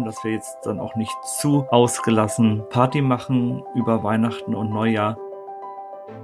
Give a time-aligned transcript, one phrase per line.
[0.00, 5.16] haben, dass wir jetzt dann auch nicht zu ausgelassen Party machen über Weihnachten und Neujahr.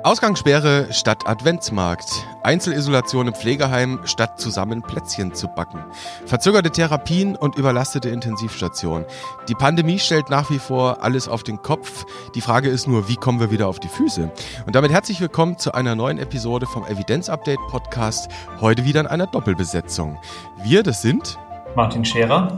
[0.03, 2.27] Ausgangssperre statt Adventsmarkt.
[2.43, 5.85] Einzelisolation im Pflegeheim statt zusammen Plätzchen zu backen.
[6.27, 9.07] Verzögerte Therapien und überlastete Intensivstationen.
[9.49, 12.05] Die Pandemie stellt nach wie vor alles auf den Kopf.
[12.35, 14.31] Die Frage ist nur, wie kommen wir wieder auf die Füße?
[14.67, 18.29] Und damit herzlich willkommen zu einer neuen Episode vom Evidenz Update Podcast.
[18.61, 20.19] Heute wieder in einer Doppelbesetzung.
[20.65, 21.39] Wir, das sind
[21.77, 22.57] Martin Scherer.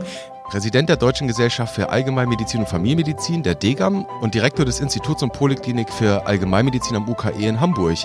[0.49, 5.31] Präsident der Deutschen Gesellschaft für Allgemeinmedizin und Familienmedizin, der DGAM, und Direktor des Instituts und
[5.31, 7.97] Poliklinik für Allgemeinmedizin am UKE in Hamburg.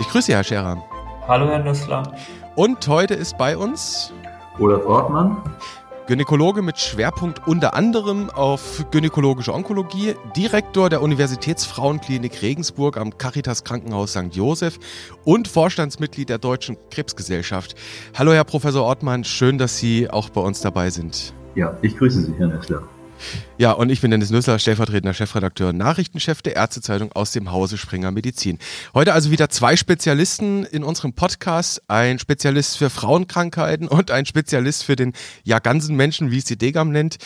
[0.00, 0.82] Ich grüße Sie, Herr Scherer.
[1.28, 2.12] Hallo, Herr Nüssler.
[2.56, 4.12] Und heute ist bei uns
[4.58, 5.36] Olaf Ortmann.
[6.08, 14.10] Gynäkologe mit Schwerpunkt unter anderem auf gynäkologische Onkologie, Direktor der Universitätsfrauenklinik Regensburg am Caritas Krankenhaus
[14.10, 14.32] St.
[14.32, 14.80] Joseph
[15.24, 17.76] und Vorstandsmitglied der Deutschen Krebsgesellschaft.
[18.18, 21.32] Hallo Herr Professor Ortmann, schön, dass Sie auch bei uns dabei sind.
[21.56, 22.82] Ja, ich grüße Sie, Herr Nessler.
[23.58, 27.78] Ja, und ich bin Dennis Nüssler, stellvertretender Chefredakteur und Nachrichtenchef der Ärztezeitung aus dem Hause
[27.78, 28.58] Springer Medizin.
[28.92, 31.82] Heute also wieder zwei Spezialisten in unserem Podcast.
[31.88, 36.58] Ein Spezialist für Frauenkrankheiten und ein Spezialist für den ja ganzen Menschen, wie es die
[36.58, 37.16] Degam nennt.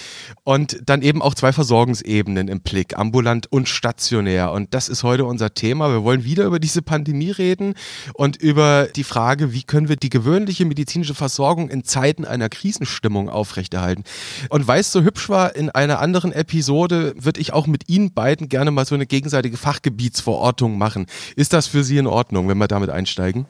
[0.45, 4.53] Und dann eben auch zwei Versorgungsebenen im Blick, ambulant und stationär.
[4.53, 5.91] Und das ist heute unser Thema.
[5.91, 7.75] Wir wollen wieder über diese Pandemie reden
[8.15, 13.29] und über die Frage, wie können wir die gewöhnliche medizinische Versorgung in Zeiten einer Krisenstimmung
[13.29, 14.05] aufrechterhalten.
[14.49, 18.13] Und weil es so hübsch war, in einer anderen Episode würde ich auch mit Ihnen
[18.13, 21.07] beiden gerne mal so eine gegenseitige Fachgebietsverortung machen.
[21.37, 23.47] Ist das für Sie in Ordnung, wenn wir damit einsteigen?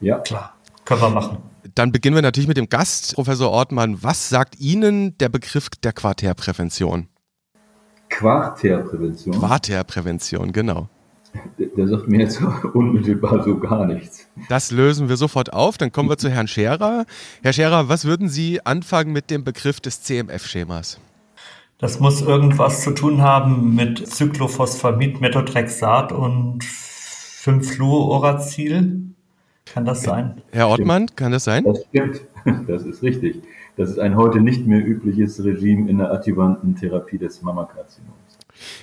[0.00, 0.54] Ja, klar.
[0.84, 1.38] Können wir machen.
[1.74, 4.02] Dann beginnen wir natürlich mit dem Gast, Professor Ortmann.
[4.02, 7.06] Was sagt Ihnen der Begriff der Quartärprävention?
[8.08, 9.38] Quartärprävention?
[9.38, 10.88] Quartärprävention, genau.
[11.76, 12.40] Der sagt mir jetzt
[12.74, 14.26] unmittelbar so gar nichts.
[14.48, 15.78] Das lösen wir sofort auf.
[15.78, 17.06] Dann kommen wir zu Herrn Scherer.
[17.42, 20.98] Herr Scherer, was würden Sie anfangen mit dem Begriff des CMF-Schemas?
[21.82, 29.00] Das muss irgendwas zu tun haben mit Cyclophosphamid, Methotrexat und 5-Fluoracil.
[29.64, 30.40] Kann das sein?
[30.52, 31.64] Herr Ortmann, kann das sein?
[31.64, 32.20] Das stimmt.
[32.68, 33.42] Das ist richtig.
[33.76, 38.38] Das ist ein heute nicht mehr übliches Regime in der adjuvanten Therapie des Mammakarzinoms.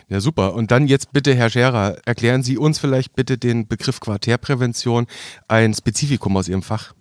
[0.10, 0.54] Ja, super.
[0.54, 5.08] Und dann jetzt bitte, Herr Scherer, erklären Sie uns vielleicht bitte den Begriff Quartärprävention,
[5.48, 6.94] ein Spezifikum aus Ihrem Fach.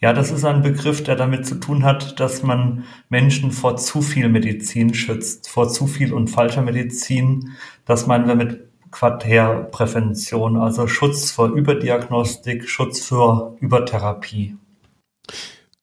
[0.00, 4.00] Ja, das ist ein Begriff, der damit zu tun hat, dass man Menschen vor zu
[4.00, 7.56] viel Medizin schützt, vor zu viel und falscher Medizin.
[7.84, 14.56] Das meinen wir mit Quartärprävention, also Schutz vor Überdiagnostik, Schutz vor Übertherapie.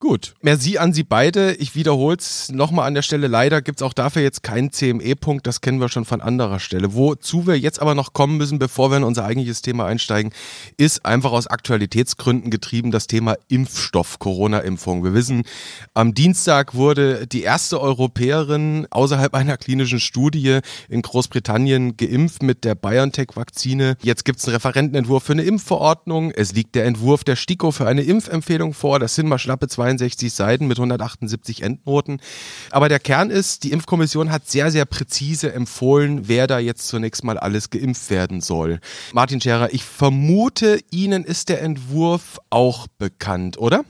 [0.02, 1.54] Gut, merci an Sie beide.
[1.54, 3.28] Ich wiederhole es nochmal an der Stelle.
[3.28, 6.94] Leider gibt es auch dafür jetzt keinen CME-Punkt, das kennen wir schon von anderer Stelle.
[6.96, 10.34] Wozu wir jetzt aber noch kommen müssen, bevor wir in unser eigentliches Thema einsteigen,
[10.76, 15.06] ist einfach aus Aktualitätsgründen getrieben das Thema Impfstoff, Corona-Impfung.
[15.06, 15.44] Wir wissen,
[15.94, 22.76] am Dienstag wurde die erste Europäerin außerhalb einer klinischen Studie in Großbritannien geimpft mit der
[22.76, 23.96] BioNTech-Vakzine.
[24.02, 26.32] Jetzt gibt es einen Referentenentwurf für eine Impfverordnung.
[26.32, 29.00] Es liegt der Entwurf der STIKO für eine Impfempfehlung vor.
[29.00, 32.20] Das sind mal schlappe 22 62 Seiten mit 178 Endnoten.
[32.72, 37.24] Aber der Kern ist, die Impfkommission hat sehr, sehr präzise empfohlen, wer da jetzt zunächst
[37.24, 38.80] mal alles geimpft werden soll.
[39.14, 43.84] Martin Scherer, ich vermute, Ihnen ist der Entwurf auch bekannt, oder?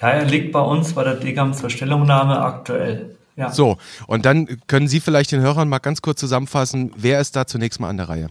[0.00, 3.16] Ja, er liegt bei uns bei der DGAM zur Stellungnahme aktuell.
[3.36, 3.50] Ja.
[3.50, 7.46] So, und dann können Sie vielleicht den Hörern mal ganz kurz zusammenfassen, wer ist da
[7.46, 8.28] zunächst mal an der Reihe?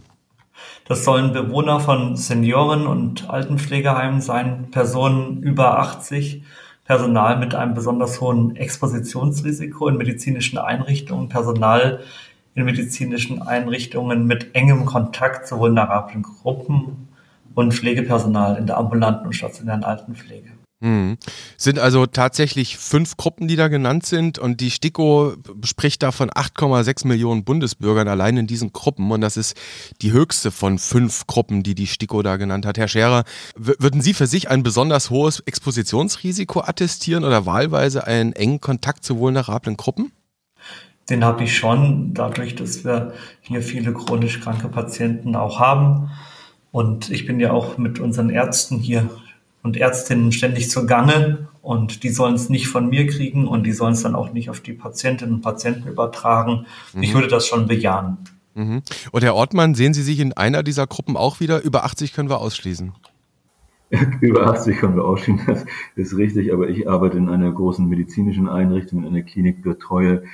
[0.86, 6.44] Das sollen Bewohner von Senioren- und Altenpflegeheimen sein, Personen über 80
[6.84, 12.00] Personal mit einem besonders hohen Expositionsrisiko in medizinischen Einrichtungen, Personal
[12.54, 17.08] in medizinischen Einrichtungen mit engem Kontakt zu vulnerablen Gruppen
[17.54, 20.50] und Pflegepersonal in der ambulanten und stationären Altenpflege.
[20.84, 21.16] Hm.
[21.56, 25.32] Sind also tatsächlich fünf Gruppen, die da genannt sind und die STIKO
[25.64, 29.56] spricht da von 8,6 Millionen Bundesbürgern allein in diesen Gruppen und das ist
[30.02, 32.76] die höchste von fünf Gruppen, die die STIKO da genannt hat.
[32.76, 33.24] Herr Scherer,
[33.56, 39.18] würden Sie für sich ein besonders hohes Expositionsrisiko attestieren oder wahlweise einen engen Kontakt zu
[39.18, 40.12] vulnerablen Gruppen?
[41.08, 46.10] Den habe ich schon, dadurch, dass wir hier viele chronisch kranke Patienten auch haben.
[46.72, 49.08] Und ich bin ja auch mit unseren Ärzten hier
[49.64, 53.72] und Ärztinnen ständig zur Gange und die sollen es nicht von mir kriegen und die
[53.72, 56.66] sollen es dann auch nicht auf die Patientinnen und Patienten übertragen.
[56.92, 57.02] Mhm.
[57.02, 58.18] Ich würde das schon bejahen.
[58.54, 58.82] Mhm.
[59.10, 61.62] Und Herr Ortmann, sehen Sie sich in einer dieser Gruppen auch wieder?
[61.62, 62.92] Über 80 können wir ausschließen.
[64.20, 65.64] Über 80 können wir ausschließen, das
[65.96, 70.24] ist richtig, aber ich arbeite in einer großen medizinischen Einrichtung, in einer Klinik, betreue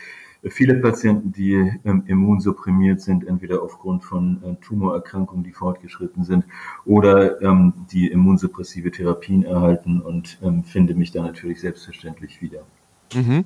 [0.49, 1.55] viele Patienten, die
[1.85, 6.45] ähm, immunsupprimiert sind, entweder aufgrund von äh, Tumorerkrankungen, die fortgeschritten sind,
[6.85, 12.63] oder ähm, die immunsuppressive Therapien erhalten und ähm, finde mich da natürlich selbstverständlich wieder.
[13.15, 13.45] Mhm.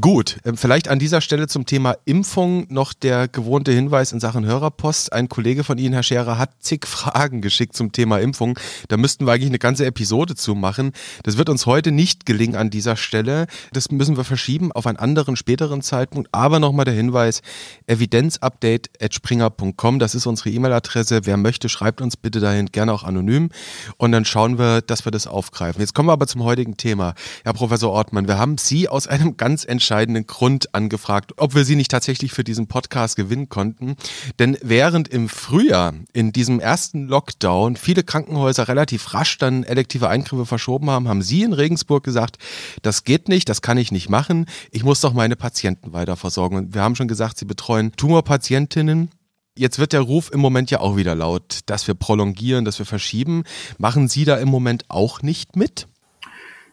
[0.00, 4.44] Gut, ähm, vielleicht an dieser Stelle zum Thema Impfung noch der gewohnte Hinweis in Sachen
[4.44, 5.12] Hörerpost.
[5.12, 8.58] Ein Kollege von Ihnen, Herr Scherer, hat zig Fragen geschickt zum Thema Impfung.
[8.88, 10.92] Da müssten wir eigentlich eine ganze Episode zu machen.
[11.22, 13.46] Das wird uns heute nicht gelingen an dieser Stelle.
[13.72, 16.28] Das müssen wir verschieben auf einen anderen, späteren Zeitpunkt.
[16.32, 17.42] Aber nochmal der Hinweis,
[17.86, 21.20] evidenzupdate.springer.com, das ist unsere E-Mail-Adresse.
[21.24, 23.50] Wer möchte, schreibt uns bitte dahin, gerne auch anonym.
[23.96, 25.80] Und dann schauen wir, dass wir das aufgreifen.
[25.80, 27.14] Jetzt kommen wir aber zum heutigen Thema.
[27.44, 31.76] Herr Professor Ortmann, wir haben Sie aus einem ganz entscheidenden Grund angefragt, ob wir sie
[31.76, 33.96] nicht tatsächlich für diesen Podcast gewinnen konnten.
[34.38, 40.46] Denn während im Frühjahr in diesem ersten Lockdown viele Krankenhäuser relativ rasch dann elektive Eingriffe
[40.46, 42.38] verschoben haben, haben Sie in Regensburg gesagt,
[42.82, 44.46] das geht nicht, das kann ich nicht machen.
[44.70, 46.56] Ich muss doch meine Patienten weiter versorgen.
[46.56, 49.10] Und wir haben schon gesagt, Sie betreuen Tumorpatientinnen.
[49.56, 52.86] Jetzt wird der Ruf im Moment ja auch wieder laut, dass wir prolongieren, dass wir
[52.86, 53.42] verschieben.
[53.76, 55.88] Machen Sie da im Moment auch nicht mit?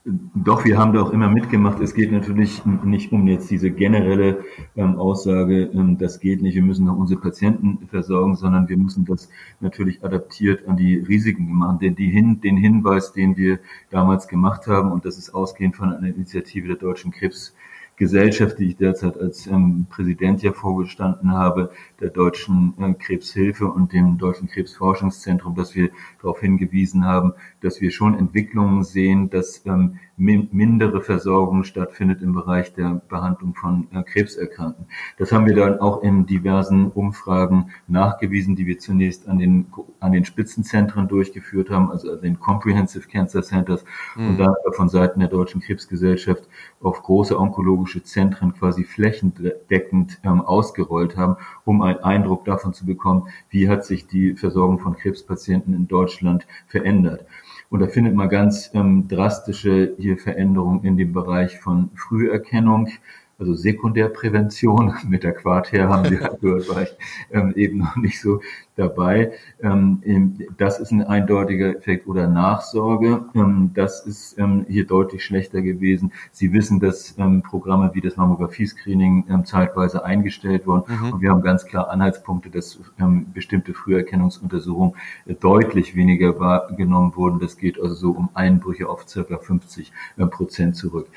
[0.08, 1.80] Doch, wir haben da auch immer mitgemacht.
[1.80, 6.62] Es geht natürlich nicht um jetzt diese generelle ähm, Aussage, ähm, das geht nicht, wir
[6.62, 9.30] müssen noch unsere Patienten versorgen, sondern wir müssen das
[9.62, 11.80] natürlich adaptiert an die Risiken machen.
[11.80, 13.58] Denn die Hin den Hinweis, den wir
[13.90, 17.56] damals gemacht haben, und das ist ausgehend von einer Initiative der Deutschen Krebs
[17.98, 21.72] Gesellschaft, die ich derzeit als ähm, Präsident ja vorgestanden habe,
[22.02, 25.90] der Deutschen äh, Krebshilfe und dem Deutschen Krebsforschungszentrum, dass wir
[26.22, 32.74] darauf hingewiesen haben, dass wir schon Entwicklungen sehen, dass ähm, mindere Versorgung stattfindet im Bereich
[32.74, 34.86] der Behandlung von äh, Krebserkrankten.
[35.18, 39.68] Das haben wir dann auch in diversen Umfragen nachgewiesen, die wir zunächst an den,
[40.00, 43.84] an den Spitzenzentren durchgeführt haben, also an den Comprehensive Cancer Centers
[44.16, 44.30] mhm.
[44.30, 46.44] und dann von Seiten der Deutschen Krebsgesellschaft
[46.82, 51.36] auf große onkologische Zentren quasi flächendeckend ähm, ausgerollt haben,
[51.66, 56.48] um einen Eindruck davon zu bekommen, wie hat sich die Versorgung von Krebspatienten in Deutschland
[56.68, 57.26] verändert.
[57.70, 62.90] Und da findet man ganz ähm, drastische hier Veränderungen in dem Bereich von Früherkennung,
[63.40, 64.94] also Sekundärprävention.
[65.10, 66.96] Mit der Quartär haben halt gehört, war ich
[67.32, 68.42] ähm, eben noch nicht so
[68.76, 69.32] dabei.
[69.62, 73.26] Ähm, das ist ein eindeutiger Effekt oder Nachsorge.
[73.34, 76.12] Ähm, das ist ähm, hier deutlich schlechter gewesen.
[76.32, 80.84] Sie wissen, dass ähm, Programme wie das Mammographie-Screening ähm, zeitweise eingestellt wurden.
[80.88, 81.14] Mhm.
[81.14, 82.80] Und wir haben ganz klar Anhaltspunkte, dass
[83.34, 84.96] bestimmte Früherkennungsuntersuchungen
[85.26, 87.40] äh, deutlich weniger wahrgenommen wurden.
[87.40, 91.08] Das geht also so um Einbrüche auf circa 50 äh, Prozent zurück.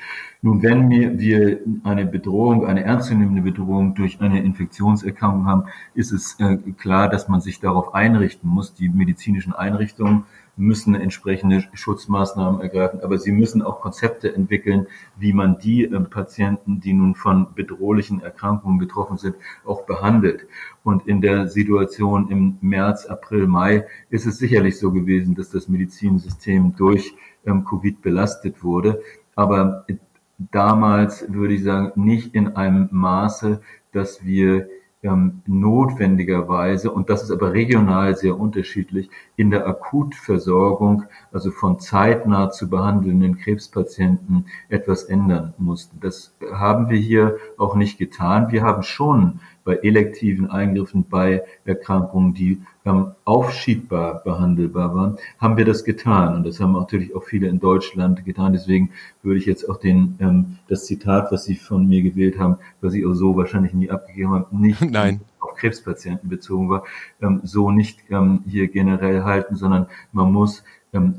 [0.41, 5.63] Nun, wenn wir eine Bedrohung, eine ernstzunehmende Bedrohung durch eine Infektionserkrankung haben,
[5.95, 8.75] ist es äh, klar, dass man sich darauf einrichten muss.
[8.75, 10.25] Die medizinischen Einrichtungen
[10.59, 14.87] müssen entsprechende Schutzmaßnahmen ergreifen, aber sie müssen auch Konzepte entwickeln,
[15.17, 19.35] wie man die äh, Patienten, die nun von bedrohlichen Erkrankungen betroffen sind,
[19.65, 20.45] auch behandelt.
[20.83, 25.69] Und in der Situation im März, April, Mai ist es sicherlich so gewesen, dass das
[25.69, 27.13] Medizinsystem durch
[27.45, 29.01] ähm, Covid belastet wurde.
[29.35, 29.85] Aber
[30.51, 33.61] damals, würde ich sagen, nicht in einem Maße,
[33.93, 34.67] dass wir
[35.01, 42.69] notwendigerweise, und das ist aber regional sehr unterschiedlich, in der Akutversorgung, also von zeitnah zu
[42.69, 45.99] behandelnden Krebspatienten etwas ändern mussten.
[46.01, 48.51] Das haben wir hier auch nicht getan.
[48.51, 55.65] Wir haben schon bei elektiven Eingriffen, bei Erkrankungen, die ähm, aufschiebbar behandelbar waren, haben wir
[55.65, 56.35] das getan.
[56.35, 58.53] Und das haben natürlich auch viele in Deutschland getan.
[58.53, 58.91] Deswegen
[59.21, 62.93] würde ich jetzt auch den, ähm, das Zitat, was Sie von mir gewählt haben, was
[62.93, 65.21] ich auch so wahrscheinlich nie abgegeben habe, nicht Nein.
[65.39, 66.83] auf Krebspatienten bezogen war,
[67.21, 70.63] ähm, so nicht ähm, hier generell halten, sondern man muss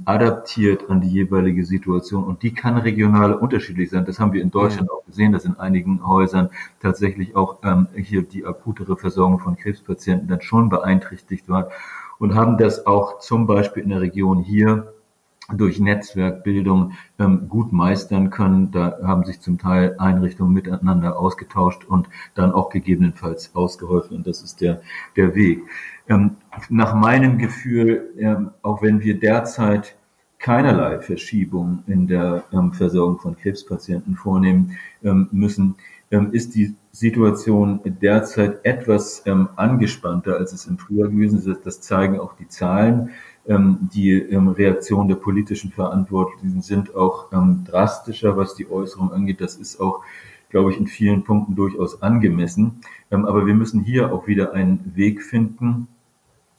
[0.05, 4.05] adaptiert an die jeweilige Situation und die kann regional unterschiedlich sein.
[4.05, 6.51] Das haben wir in Deutschland auch gesehen, dass in einigen Häusern
[6.81, 11.71] tatsächlich auch ähm, hier die akutere Versorgung von Krebspatienten dann schon beeinträchtigt war
[12.19, 14.93] und haben das auch zum Beispiel in der Region hier
[15.53, 18.71] durch Netzwerkbildung ähm, gut meistern können.
[18.71, 24.19] Da haben sich zum Teil Einrichtungen miteinander ausgetauscht und dann auch gegebenenfalls ausgeholfen.
[24.19, 24.81] Und das ist der,
[25.17, 25.63] der Weg.
[26.11, 26.33] Ähm,
[26.71, 29.95] nach meinem Gefühl, ähm, auch wenn wir derzeit
[30.41, 35.77] keinerlei Verschiebung in der ähm, Versorgung von Krebspatienten vornehmen ähm, müssen,
[36.11, 41.65] ähm, ist die Situation derzeit etwas ähm, angespannter, als es im Frühjahr gewesen ist.
[41.65, 43.11] Das zeigen auch die Zahlen.
[43.47, 47.31] die Reaktion der politischen Verantwortlichen sind auch
[47.65, 49.41] drastischer, was die Äußerung angeht.
[49.41, 50.03] Das ist auch
[50.51, 52.83] glaube ich, in vielen Punkten durchaus angemessen.
[53.09, 55.89] aber wir müssen hier auch wieder einen Weg finden,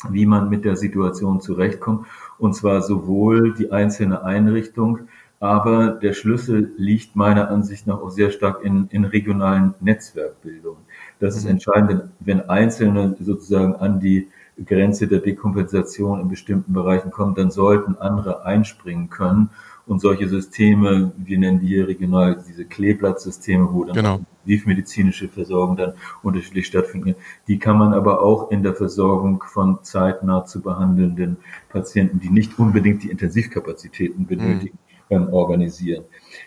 [0.10, 2.08] wie man mit der Situation zurechtkommt.
[2.38, 5.00] Und zwar sowohl die einzelne Einrichtung,
[5.40, 10.82] aber der Schlüssel liegt meiner Ansicht nach auch sehr stark in, in regionalen Netzwerkbildungen.
[11.20, 14.28] Das ist entscheidend, wenn Einzelne sozusagen an die
[14.66, 19.50] Grenze der Dekompensation in bestimmten Bereichen kommt, dann sollten andere einspringen können.
[19.88, 24.20] Und solche Systeme, wir nennen die hier regional diese Kleeblattsysteme, wo dann genau.
[24.46, 30.46] intensivmedizinische Versorgung dann unterschiedlich stattfindet, die kann man aber auch in der Versorgung von zeitnah
[30.46, 31.38] zu behandelnden
[31.70, 34.78] Patienten, die nicht unbedingt die Intensivkapazitäten benötigen,
[35.10, 35.16] mhm.
[35.16, 36.04] ähm, organisieren.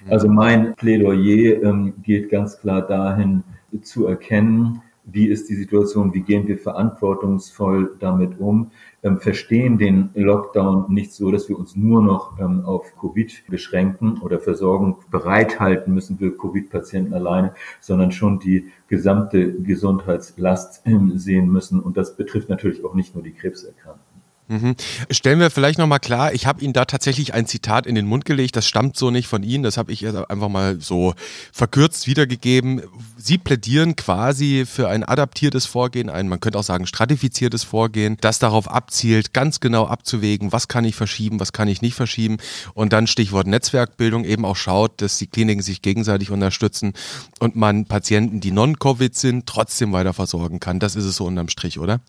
[0.09, 3.43] Also mein Plädoyer ähm, geht ganz klar dahin,
[3.83, 8.71] zu erkennen, wie ist die Situation, wie gehen wir verantwortungsvoll damit um,
[9.03, 14.19] ähm, verstehen den Lockdown nicht so, dass wir uns nur noch ähm, auf Covid beschränken
[14.23, 21.81] oder Versorgung bereithalten müssen für Covid-Patienten alleine, sondern schon die gesamte Gesundheitslast ähm, sehen müssen.
[21.81, 24.04] Und das betrifft natürlich auch nicht nur die Krebserkrankten.
[24.47, 24.77] Mhm.
[25.11, 28.27] Stellen wir vielleicht nochmal klar, ich habe Ihnen da tatsächlich ein Zitat in den Mund
[28.27, 31.15] gelegt, das stammt so nicht von Ihnen, das habe ich einfach mal so
[31.51, 32.83] verkürzt wiedergegeben.
[33.17, 38.39] Sie plädieren quasi für ein adaptiertes Vorgehen, ein, man könnte auch sagen, stratifiziertes Vorgehen, das
[38.39, 42.37] darauf abzielt, ganz genau abzuwägen, was kann ich verschieben, was kann ich nicht verschieben
[42.75, 46.93] und dann Stichwort Netzwerkbildung eben auch schaut, dass die Kliniken sich gegenseitig unterstützen
[47.39, 50.81] und man Patienten, die non-Covid sind, trotzdem weiter versorgen kann.
[50.81, 52.01] Das ist es so unterm Strich, oder?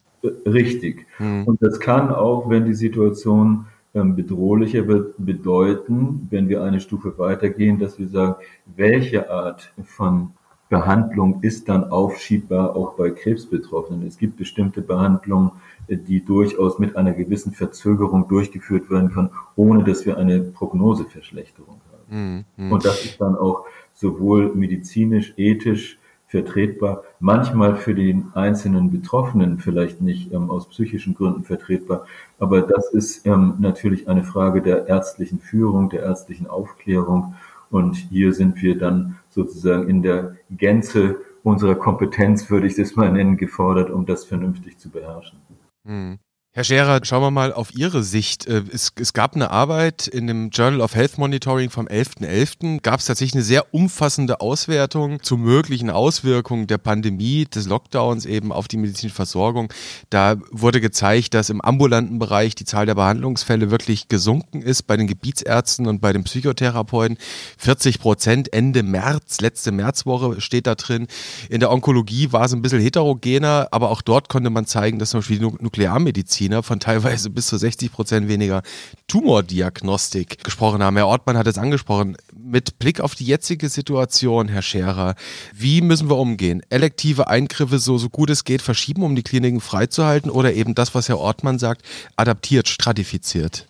[0.46, 1.05] Richtig.
[1.20, 1.44] Mhm.
[1.46, 7.17] Und das kann auch, wenn die Situation ähm, bedrohlicher wird, bedeuten, wenn wir eine Stufe
[7.17, 8.36] weitergehen, dass wir sagen,
[8.75, 10.32] welche Art von
[10.70, 14.08] Behandlung ist dann aufschiebbar auch bei Krebsbetroffenen.
[14.08, 15.51] Es gibt bestimmte Behandlungen,
[15.88, 21.79] äh, die durchaus mit einer gewissen Verzögerung durchgeführt werden können, ohne dass wir eine Prognoseverschlechterung
[21.91, 22.46] haben.
[22.58, 22.72] Mhm.
[22.72, 30.01] Und das ist dann auch sowohl medizinisch, ethisch, vertretbar, manchmal für den einzelnen Betroffenen vielleicht
[30.01, 32.05] nicht ähm, aus psychischen Gründen vertretbar,
[32.39, 37.36] aber das ist ähm, natürlich eine Frage der ärztlichen Führung, der ärztlichen Aufklärung
[37.70, 43.12] und hier sind wir dann sozusagen in der Gänze unserer Kompetenz, würde ich das mal
[43.12, 45.39] nennen, gefordert, um das vernünftig zu beherrschen.
[45.86, 46.17] Hm.
[46.57, 48.47] Herr Scherer, schauen wir mal auf Ihre Sicht.
[48.47, 52.21] Äh, es, es, gab eine Arbeit in dem Journal of Health Monitoring vom 11.11.
[52.21, 52.81] .11.
[52.81, 58.53] Gab es tatsächlich eine sehr umfassende Auswertung zu möglichen Auswirkungen der Pandemie, des Lockdowns eben
[58.53, 59.67] auf die medizinische Versorgung.
[60.09, 64.95] Da wurde gezeigt, dass im ambulanten Bereich die Zahl der Behandlungsfälle wirklich gesunken ist bei
[64.95, 67.17] den Gebietsärzten und bei den Psychotherapeuten.
[67.57, 71.07] 40 Prozent Ende März, letzte Märzwoche steht da drin.
[71.50, 75.09] In der Onkologie war es ein bisschen heterogener, aber auch dort konnte man zeigen, dass
[75.09, 78.61] zum Beispiel die Nuklearmedizin Mediziner von teilweise bis zu 60 Prozent weniger
[79.07, 80.95] Tumordiagnostik gesprochen haben.
[80.95, 82.17] Herr Ortmann hat es angesprochen.
[82.37, 85.15] Mit Blick auf die jetzige Situation, Herr Scherer,
[85.53, 86.61] wie müssen wir umgehen?
[86.69, 90.93] Elektive Eingriffe so, so gut es geht verschieben, um die Kliniken freizuhalten oder eben das,
[90.93, 91.81] was Herr Ortmann sagt,
[92.15, 93.67] adaptiert, stratifiziert?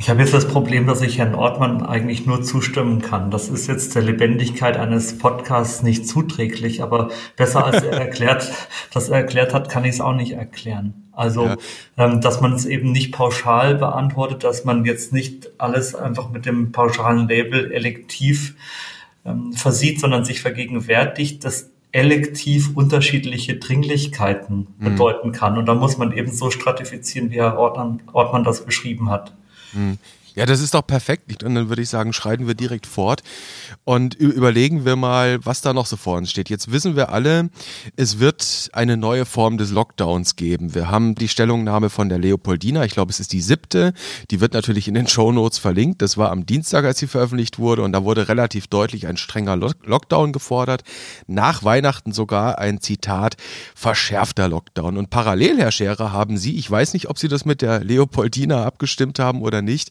[0.00, 3.30] Ich habe jetzt das Problem, dass ich Herrn Ortmann eigentlich nur zustimmen kann.
[3.30, 8.50] Das ist jetzt der Lebendigkeit eines Podcasts nicht zuträglich, aber besser als er erklärt,
[8.94, 11.10] das er erklärt hat, kann ich es auch nicht erklären.
[11.12, 11.56] Also, ja.
[11.98, 16.46] ähm, dass man es eben nicht pauschal beantwortet, dass man jetzt nicht alles einfach mit
[16.46, 18.56] dem pauschalen Label elektiv
[19.26, 24.82] ähm, versieht, sondern sich vergegenwärtigt, dass elektiv unterschiedliche Dringlichkeiten mhm.
[24.82, 25.58] bedeuten kann.
[25.58, 29.34] Und da muss man eben so stratifizieren, wie Herr Ortmann, Ortmann das beschrieben hat.
[29.74, 29.98] Mhm.
[30.34, 31.42] Ja, das ist doch perfekt.
[31.42, 33.22] Und dann würde ich sagen, schreiten wir direkt fort
[33.84, 36.48] und überlegen wir mal, was da noch so vor uns steht.
[36.50, 37.50] Jetzt wissen wir alle,
[37.96, 40.74] es wird eine neue Form des Lockdowns geben.
[40.74, 42.84] Wir haben die Stellungnahme von der Leopoldina.
[42.84, 43.92] Ich glaube, es ist die siebte.
[44.30, 46.02] Die wird natürlich in den Show Notes verlinkt.
[46.02, 47.82] Das war am Dienstag, als sie veröffentlicht wurde.
[47.82, 50.82] Und da wurde relativ deutlich ein strenger Lockdown gefordert.
[51.26, 53.36] Nach Weihnachten sogar ein Zitat,
[53.74, 54.96] verschärfter Lockdown.
[54.96, 58.64] Und parallel, Herr Scherer, haben Sie, ich weiß nicht, ob Sie das mit der Leopoldina
[58.64, 59.90] abgestimmt haben oder nicht,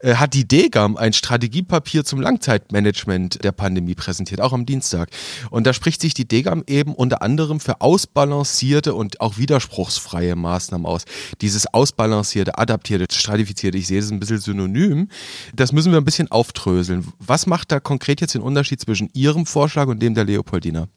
[0.00, 5.10] äh, hat die DEGAM ein Strategiepapier zum Langzeitmanagement der Pandemie präsentiert, auch am Dienstag.
[5.50, 10.86] Und da spricht sich die DEGAM eben unter anderem für ausbalancierte und auch widerspruchsfreie Maßnahmen
[10.86, 11.04] aus.
[11.40, 15.08] Dieses ausbalancierte, adaptierte, stratifizierte, ich sehe das ein bisschen synonym,
[15.54, 17.06] das müssen wir ein bisschen auftröseln.
[17.18, 20.88] Was macht da konkret jetzt den Unterschied zwischen Ihrem Vorschlag und dem der Leopoldina?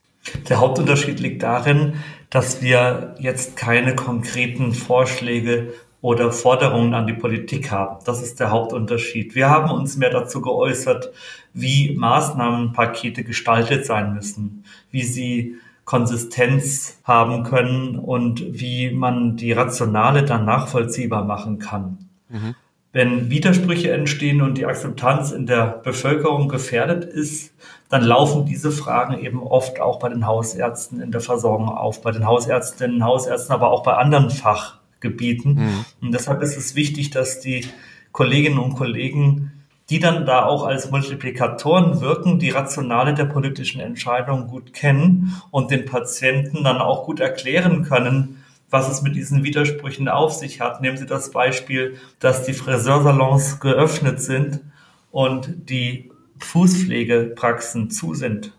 [0.48, 1.96] Der Hauptunterschied liegt darin,
[2.30, 8.03] dass wir jetzt keine konkreten Vorschläge oder Forderungen an die Politik haben.
[8.03, 9.36] Das ist der Hauptunterschied.
[9.36, 11.13] Wir haben uns mehr dazu geäußert,
[11.53, 15.55] wie Maßnahmenpakete gestaltet sein müssen, wie sie
[15.86, 22.10] Konsistenz haben können und wie man die Rationale dann nachvollziehbar machen kann.
[22.27, 22.55] Mhm.
[22.91, 27.53] Wenn Widersprüche entstehen und die Akzeptanz in der Bevölkerung gefährdet ist,
[27.88, 32.12] dann laufen diese Fragen eben oft auch bei den Hausärzten in der Versorgung auf, bei
[32.12, 35.53] den Hausärztinnen, Hausärzten, aber auch bei anderen Fach Gebieten.
[35.53, 35.86] Mhm.
[36.01, 37.67] Und deshalb ist es wichtig, dass die
[38.12, 39.51] Kolleginnen und Kollegen,
[39.91, 45.69] die dann da auch als Multiplikatoren wirken, die Rationale der politischen Entscheidungen gut kennen und
[45.69, 50.81] den Patienten dann auch gut erklären können, was es mit diesen Widersprüchen auf sich hat.
[50.81, 54.62] Nehmen Sie das Beispiel, dass die Friseursalons geöffnet sind
[55.12, 58.53] und die Fußpflegepraxen zu sind.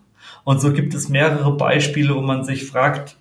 [0.45, 3.17] Und so gibt es mehrere Beispiele, wo man sich fragt,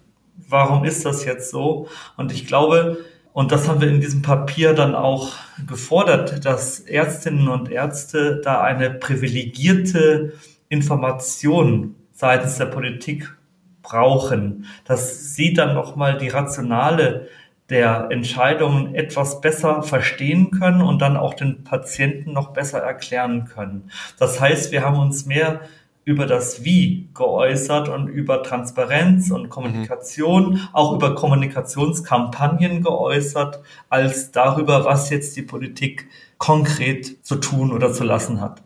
[0.48, 1.88] warum ist das jetzt so?
[2.16, 2.98] Und ich glaube,
[3.34, 5.32] und das haben wir in diesem Papier dann auch
[5.66, 10.34] gefordert, dass Ärztinnen und Ärzte da eine privilegierte
[10.68, 13.36] Information seitens der Politik
[13.82, 17.26] brauchen, dass sie dann nochmal die rationale
[17.70, 23.90] der Entscheidungen etwas besser verstehen können und dann auch den Patienten noch besser erklären können.
[24.16, 25.62] Das heißt, wir haben uns mehr
[26.04, 30.60] über das Wie geäußert und über Transparenz und Kommunikation, mhm.
[30.72, 36.08] auch über Kommunikationskampagnen geäußert, als darüber, was jetzt die Politik
[36.38, 38.62] konkret zu tun oder zu lassen hat.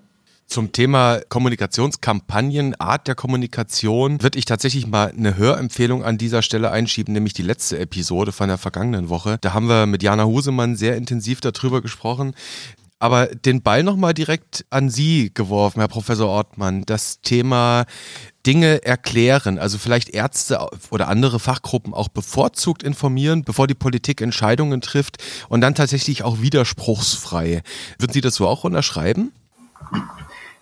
[0.49, 6.71] Zum Thema Kommunikationskampagnen, Art der Kommunikation, würde ich tatsächlich mal eine Hörempfehlung an dieser Stelle
[6.71, 9.37] einschieben, nämlich die letzte Episode von der vergangenen Woche.
[9.43, 12.35] Da haben wir mit Jana Husemann sehr intensiv darüber gesprochen.
[13.01, 16.83] Aber den Ball nochmal direkt an Sie geworfen, Herr Professor Ortmann.
[16.85, 17.85] Das Thema
[18.45, 24.81] Dinge erklären, also vielleicht Ärzte oder andere Fachgruppen auch bevorzugt informieren, bevor die Politik Entscheidungen
[24.81, 27.63] trifft und dann tatsächlich auch widerspruchsfrei.
[27.99, 29.33] Würden Sie das so auch unterschreiben?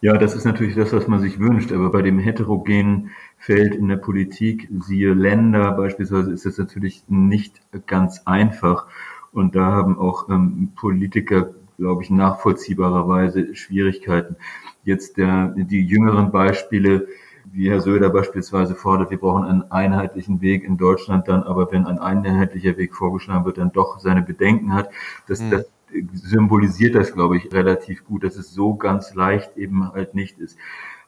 [0.03, 3.89] Ja, das ist natürlich das, was man sich wünscht, aber bei dem heterogenen Feld in
[3.89, 8.87] der Politik, siehe Länder beispielsweise, ist das natürlich nicht ganz einfach.
[9.33, 14.37] Und da haben auch ähm, Politiker, glaube ich, nachvollziehbarerweise Schwierigkeiten.
[14.85, 17.09] Jetzt der, die jüngeren Beispiele,
[17.53, 21.87] wie Herr Söder beispielsweise fordert, wir brauchen einen einheitlichen Weg in Deutschland dann, aber wenn
[21.87, 24.91] ein einheitlicher Weg vorgeschlagen wird, dann doch seine Bedenken hat.
[25.29, 25.51] Das, mhm.
[25.51, 25.67] das
[26.13, 30.59] symbolisiert das, glaube ich, relativ gut, dass es so ganz leicht eben halt nicht ist.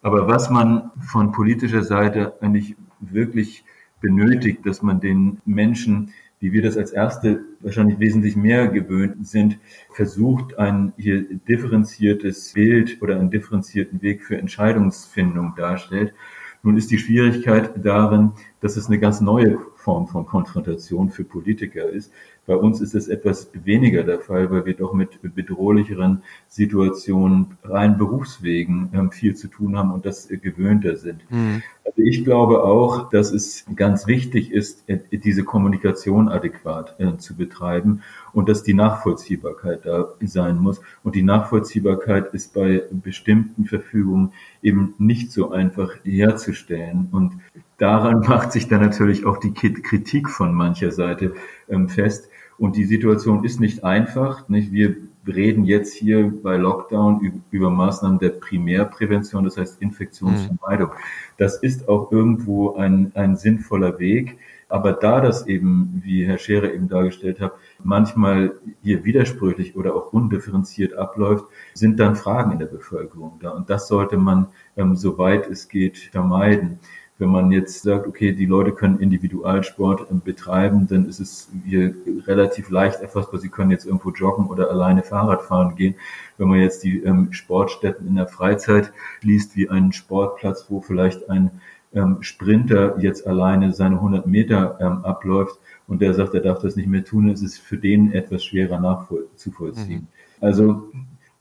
[0.03, 3.65] Aber was man von politischer Seite eigentlich wirklich
[4.01, 9.59] benötigt, dass man den Menschen, wie wir das als Erste wahrscheinlich wesentlich mehr gewöhnt sind,
[9.93, 16.15] versucht, ein hier differenziertes Bild oder einen differenzierten Weg für Entscheidungsfindung darstellt.
[16.63, 19.59] Nun ist die Schwierigkeit darin, dass es eine ganz neue
[19.89, 22.13] Form von Konfrontation für Politiker ist.
[22.47, 27.97] Bei uns ist es etwas weniger der Fall, weil wir doch mit bedrohlicheren Situationen rein
[27.97, 31.23] Berufswegen ähm, viel zu tun haben und das äh, gewöhnter sind.
[31.31, 31.63] Mhm.
[31.85, 37.35] Also ich glaube auch, dass es ganz wichtig ist, äh, diese Kommunikation adäquat äh, zu
[37.35, 38.03] betreiben
[38.35, 40.83] und dass die Nachvollziehbarkeit da sein muss.
[41.03, 47.09] Und die Nachvollziehbarkeit ist bei bestimmten Verfügungen eben nicht so einfach herzustellen.
[47.11, 47.41] Und
[47.79, 51.35] daran macht sich dann natürlich auch die Kritik von mancher Seite
[51.69, 52.29] ähm, fest.
[52.59, 54.49] Und die Situation ist nicht einfach.
[54.49, 54.73] Nicht?
[54.73, 60.91] Wir reden jetzt hier bei Lockdown über Maßnahmen der Primärprävention, das heißt Infektionsvermeidung.
[61.37, 64.39] Das ist auch irgendwo ein, ein sinnvoller Weg.
[64.71, 70.13] Aber da das eben, wie Herr Scherer eben dargestellt hat, manchmal hier widersprüchlich oder auch
[70.13, 73.51] undifferenziert abläuft, sind dann Fragen in der Bevölkerung da.
[73.51, 76.81] Und das sollte man, ähm, soweit es geht, vermeiden.
[77.19, 81.93] Wenn man jetzt sagt, okay, die Leute können Individualsport betreiben, dann ist es hier
[82.27, 83.41] relativ leicht erfassbar.
[83.41, 85.97] Sie können jetzt irgendwo joggen oder alleine Fahrrad fahren gehen.
[86.37, 91.29] Wenn man jetzt die ähm, Sportstätten in der Freizeit liest, wie einen Sportplatz, wo vielleicht
[91.29, 91.51] ein
[91.93, 96.77] ähm, Sprinter jetzt alleine seine 100 Meter ähm, abläuft und der sagt, er darf das
[96.77, 100.03] nicht mehr tun, ist es für den etwas schwerer nachzuvollziehen.
[100.03, 100.45] Mhm.
[100.45, 100.91] Also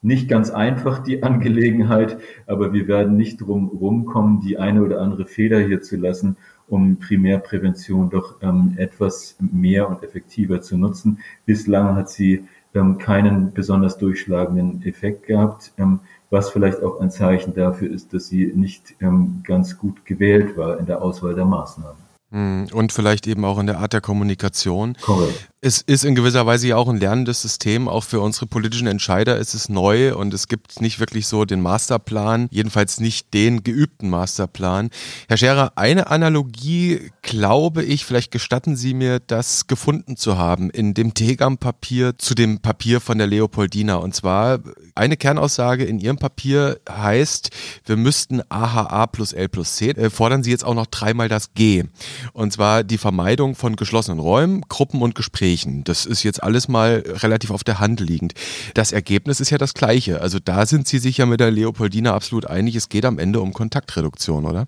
[0.01, 5.25] nicht ganz einfach die Angelegenheit, aber wir werden nicht drum rumkommen, die eine oder andere
[5.25, 11.19] Feder hier zu lassen, um Primärprävention doch ähm, etwas mehr und effektiver zu nutzen.
[11.45, 17.53] Bislang hat sie ähm, keinen besonders durchschlagenden Effekt gehabt, ähm, was vielleicht auch ein Zeichen
[17.53, 22.07] dafür ist, dass sie nicht ähm, ganz gut gewählt war in der Auswahl der Maßnahmen.
[22.31, 24.97] Hm, und vielleicht eben auch in der Art der Kommunikation.
[25.01, 25.49] Korrekt.
[25.59, 27.87] Es ist in gewisser Weise ja auch ein lernendes System.
[27.87, 31.61] Auch für unsere politischen Entscheider ist es neu und es gibt nicht wirklich so den
[31.61, 34.91] Masterplan, jedenfalls nicht den geübten Masterplan.
[35.27, 40.93] Herr Scherer, eine Analogie, glaube ich, vielleicht gestatten Sie mir, das gefunden zu haben in
[40.93, 43.95] dem Tegam-Papier zu dem Papier von der Leopoldina.
[43.95, 44.59] Und zwar
[44.93, 47.49] eine Kernaussage in Ihrem Papier heißt,
[47.83, 51.55] wir müssten AHA plus L plus C, äh, fordern Sie jetzt auch noch dreimal das
[51.55, 51.85] G.
[52.33, 55.83] Und zwar die Vermeidung von geschlossenen Räumen, Gruppen und Gesprächen Gesprächen.
[55.83, 58.33] Das ist jetzt alles mal relativ auf der Hand liegend.
[58.73, 60.21] Das Ergebnis ist ja das gleiche.
[60.21, 62.75] Also da sind Sie sich ja mit der Leopoldina absolut einig.
[62.75, 64.67] Es geht am Ende um Kontaktreduktion, oder?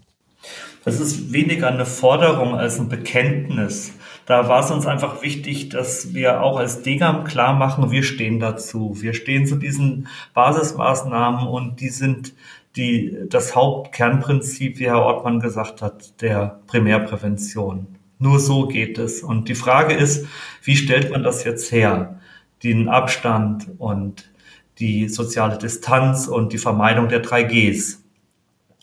[0.86, 3.92] Das ist weniger eine Forderung als ein Bekenntnis.
[4.26, 8.40] Da war es uns einfach wichtig, dass wir auch als Degam klar machen, wir stehen
[8.40, 8.96] dazu.
[9.00, 12.34] Wir stehen zu diesen Basismaßnahmen und die sind
[12.76, 17.99] die, das Hauptkernprinzip, wie Herr Ortmann gesagt hat, der Primärprävention.
[18.20, 19.24] Nur so geht es.
[19.24, 20.28] Und die Frage ist,
[20.62, 22.20] wie stellt man das jetzt her?
[22.64, 24.30] Den Abstand und
[24.78, 27.98] die soziale Distanz und die Vermeidung der 3Gs,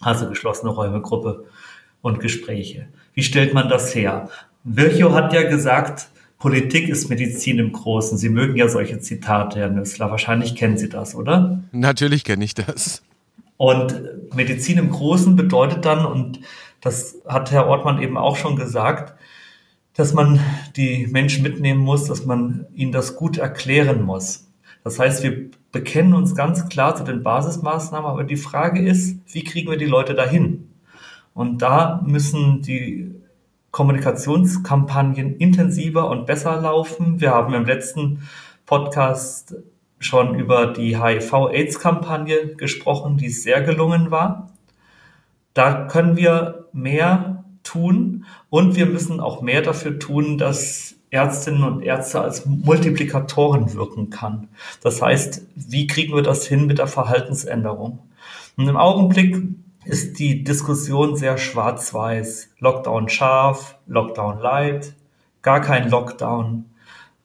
[0.01, 1.45] also geschlossene Räume, Gruppe
[2.03, 2.89] und Gespräche.
[3.15, 4.29] Wie stellt man das her?
[4.65, 8.19] Virchow hat ja gesagt, Politik ist Medizin im Großen.
[8.19, 10.11] Sie mögen ja solche Zitate, Herr Nüssler.
[10.11, 11.63] Wahrscheinlich kennen Sie das, oder?
[11.73, 13.03] Natürlich kenne ich das.
[13.57, 13.99] Und
[14.35, 16.41] Medizin im Großen bedeutet dann, und
[16.83, 19.16] das hat Herr Ortmann eben auch schon gesagt,
[19.97, 20.41] dass man
[20.77, 24.47] die Menschen mitnehmen muss, dass man ihnen das gut erklären muss.
[24.85, 29.43] Das heißt, wir bekennen uns ganz klar zu den Basismaßnahmen, aber die Frage ist, wie
[29.43, 30.71] kriegen wir die Leute dahin?
[31.35, 33.15] Und da müssen die
[33.71, 37.21] Kommunikationskampagnen intensiver und besser laufen.
[37.21, 38.23] Wir haben im letzten
[38.65, 39.57] Podcast
[39.99, 44.51] schon über die HIV-AIDS-Kampagne gesprochen, die sehr gelungen war.
[45.53, 48.16] Da können wir mehr tun
[48.57, 54.49] und wir müssen auch mehr dafür tun, dass Ärztinnen und Ärzte als Multiplikatoren wirken kann.
[54.83, 57.99] Das heißt, wie kriegen wir das hin mit der Verhaltensänderung?
[58.57, 59.37] Und im Augenblick
[59.85, 62.49] ist die Diskussion sehr schwarz-weiß.
[62.59, 64.95] Lockdown scharf, Lockdown light,
[65.43, 66.65] gar kein Lockdown.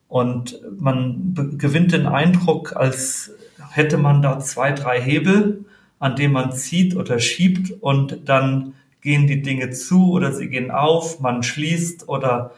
[0.09, 3.31] Und man gewinnt den Eindruck, als
[3.69, 5.63] hätte man da zwei, drei Hebel,
[5.97, 10.71] an denen man zieht oder schiebt und dann gehen die Dinge zu oder sie gehen
[10.71, 12.51] auf, man schließt oder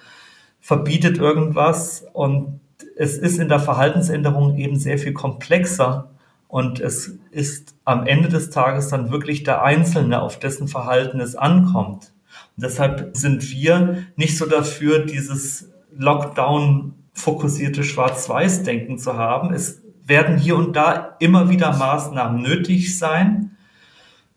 [0.60, 2.60] verbietet irgendwas und
[2.96, 6.10] es ist in der Verhaltensänderung eben sehr viel komplexer
[6.48, 11.36] und es ist am Ende des Tages dann wirklich der Einzelne, auf dessen Verhalten es
[11.36, 12.14] ankommt.
[12.56, 19.54] Und deshalb sind wir nicht so dafür, dieses Lockdown fokussierte Schwarz-Weiß-Denken zu haben.
[19.54, 23.53] Es werden hier und da immer wieder Maßnahmen nötig sein.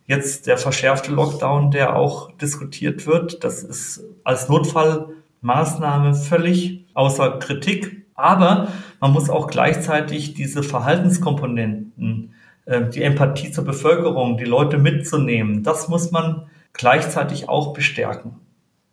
[0.07, 8.07] Jetzt der verschärfte Lockdown, der auch diskutiert wird, das ist als Notfallmaßnahme völlig außer Kritik.
[8.15, 8.69] Aber
[9.01, 12.35] man muss auch gleichzeitig diese Verhaltenskomponenten,
[12.67, 18.37] äh, die Empathie zur Bevölkerung, die Leute mitzunehmen, das muss man gleichzeitig auch bestärken.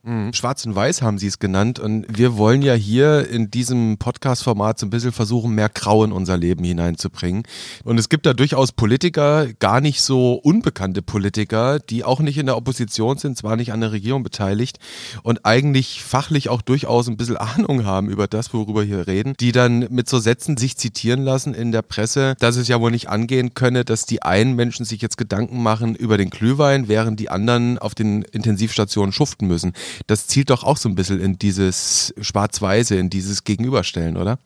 [0.05, 0.33] Mhm.
[0.33, 1.79] Schwarz und Weiß haben Sie es genannt.
[1.79, 6.11] Und wir wollen ja hier in diesem Podcast-Format so ein bisschen versuchen, mehr Grau in
[6.11, 7.43] unser Leben hineinzubringen.
[7.85, 12.47] Und es gibt da durchaus Politiker, gar nicht so unbekannte Politiker, die auch nicht in
[12.47, 14.77] der Opposition sind, zwar nicht an der Regierung beteiligt
[15.23, 19.35] und eigentlich fachlich auch durchaus ein bisschen Ahnung haben über das, worüber wir hier reden,
[19.39, 22.91] die dann mit so Sätzen sich zitieren lassen in der Presse, dass es ja wohl
[22.91, 27.21] nicht angehen könne, dass die einen Menschen sich jetzt Gedanken machen über den Glühwein, während
[27.21, 29.71] die anderen auf den Intensivstationen schuften müssen
[30.07, 34.39] das zielt doch auch so ein bisschen in dieses Schwarz-Weiße, in dieses Gegenüberstellen, oder?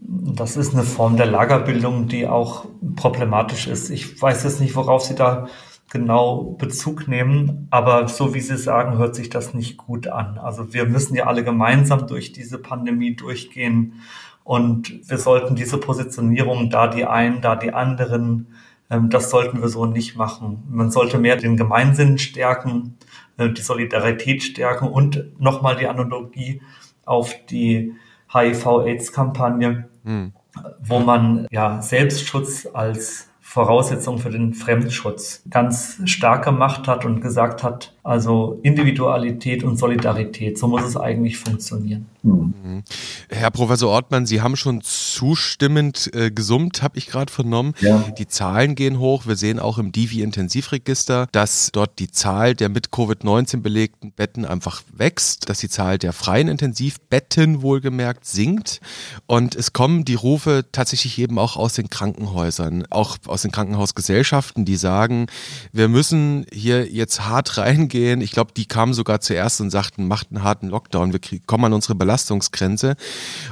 [0.00, 3.90] Das ist eine Form der Lagerbildung, die auch problematisch ist.
[3.90, 5.46] Ich weiß jetzt nicht, worauf Sie da
[5.90, 10.38] genau Bezug nehmen, aber so wie Sie sagen, hört sich das nicht gut an.
[10.38, 14.00] Also wir müssen ja alle gemeinsam durch diese Pandemie durchgehen
[14.42, 18.48] und wir sollten diese Positionierung, da die einen, da die anderen,
[18.88, 20.64] das sollten wir so nicht machen.
[20.70, 22.98] Man sollte mehr den Gemeinsinn stärken
[23.36, 26.60] äh, die Solidarität stärken und nochmal die Analogie
[27.04, 27.94] auf die
[28.32, 30.32] HIV-AIDS-Kampagne, mhm.
[30.80, 37.62] wo man ja Selbstschutz als Voraussetzung für den Fremdschutz ganz stark gemacht hat und gesagt
[37.62, 42.06] hat, also Individualität und Solidarität, so muss es eigentlich funktionieren.
[42.22, 42.82] Mhm.
[43.28, 47.74] Herr Professor Ortmann, Sie haben schon zustimmend äh, gesummt, habe ich gerade vernommen.
[47.80, 48.04] Ja.
[48.16, 49.26] Die Zahlen gehen hoch.
[49.26, 54.82] Wir sehen auch im Divi-Intensivregister, dass dort die Zahl der mit Covid-19 belegten Betten einfach
[54.92, 58.80] wächst, dass die Zahl der freien Intensivbetten wohlgemerkt sinkt.
[59.26, 63.50] Und es kommen die Rufe tatsächlich eben auch aus den Krankenhäusern, auch aus aus den
[63.50, 65.26] Krankenhausgesellschaften, die sagen,
[65.72, 67.91] wir müssen hier jetzt hart reingehen.
[67.94, 71.72] Ich glaube, die kamen sogar zuerst und sagten, macht einen harten Lockdown, wir kommen an
[71.72, 72.96] unsere Belastungsgrenze.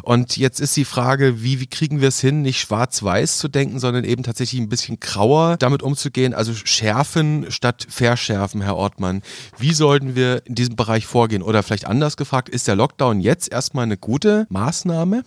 [0.02, 3.78] Und jetzt ist die Frage, wie, wie kriegen wir es hin, nicht schwarz-weiß zu denken,
[3.78, 9.22] sondern eben tatsächlich ein bisschen grauer damit umzugehen, also schärfen statt verschärfen, Herr Ortmann.
[9.58, 11.42] Wie sollten wir in diesem Bereich vorgehen?
[11.42, 15.22] Oder vielleicht anders gefragt, ist der Lockdown jetzt erstmal eine gute Maßnahme?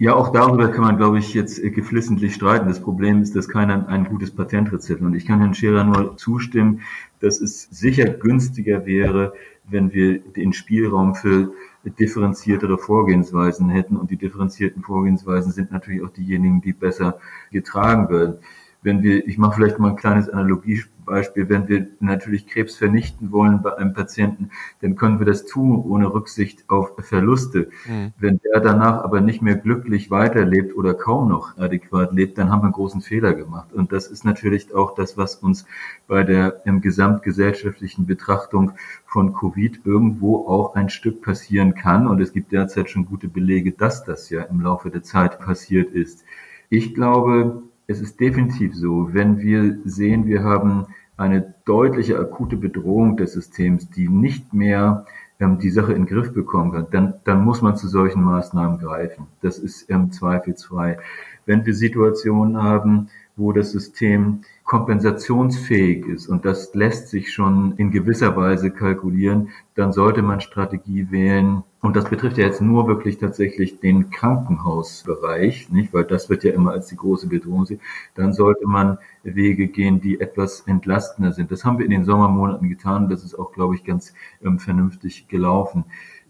[0.00, 2.68] Ja, auch darüber kann man, glaube ich, jetzt äh, geflissentlich streiten.
[2.68, 5.02] Das Problem ist, dass keiner ein gutes Patentrezept.
[5.02, 6.80] Und ich kann Herrn Scherer nur zustimmen,
[7.20, 9.34] dass es sicher günstiger wäre,
[9.68, 11.52] wenn wir den Spielraum für
[11.84, 13.98] differenziertere Vorgehensweisen hätten.
[13.98, 18.36] Und die differenzierten Vorgehensweisen sind natürlich auch diejenigen, die besser getragen werden.
[18.80, 23.32] Wenn wir, ich mache vielleicht mal ein kleines Analogie Beispiel, wenn wir natürlich Krebs vernichten
[23.32, 27.68] wollen bei einem Patienten, dann können wir das tun ohne Rücksicht auf Verluste.
[27.86, 28.12] Mhm.
[28.18, 32.60] Wenn der danach aber nicht mehr glücklich weiterlebt oder kaum noch adäquat lebt, dann haben
[32.60, 33.72] wir einen großen Fehler gemacht.
[33.72, 35.66] Und das ist natürlich auch das, was uns
[36.06, 38.72] bei der im gesamtgesellschaftlichen Betrachtung
[39.04, 42.06] von Covid irgendwo auch ein Stück passieren kann.
[42.06, 45.90] Und es gibt derzeit schon gute Belege, dass das ja im Laufe der Zeit passiert
[45.90, 46.24] ist.
[46.68, 50.86] Ich glaube, es ist definitiv so, wenn wir sehen, wir haben
[51.20, 55.04] eine deutliche akute Bedrohung des Systems, die nicht mehr
[55.38, 58.78] ähm, die Sache in den Griff bekommen kann, dann, dann muss man zu solchen Maßnahmen
[58.78, 59.26] greifen.
[59.42, 60.98] Das ist im Zweifel zwei.
[61.44, 67.90] Wenn wir Situationen haben, wo das System kompensationsfähig ist und das lässt sich schon in
[67.90, 71.62] gewisser Weise kalkulieren, dann sollte man Strategie wählen.
[71.82, 75.94] Und das betrifft ja jetzt nur wirklich tatsächlich den Krankenhausbereich, nicht?
[75.94, 77.80] Weil das wird ja immer als die große Bedrohung sehen.
[78.14, 81.50] Dann sollte man Wege gehen, die etwas entlastender sind.
[81.50, 83.08] Das haben wir in den Sommermonaten getan.
[83.08, 84.12] Das ist auch, glaube ich, ganz
[84.42, 85.84] ähm, vernünftig gelaufen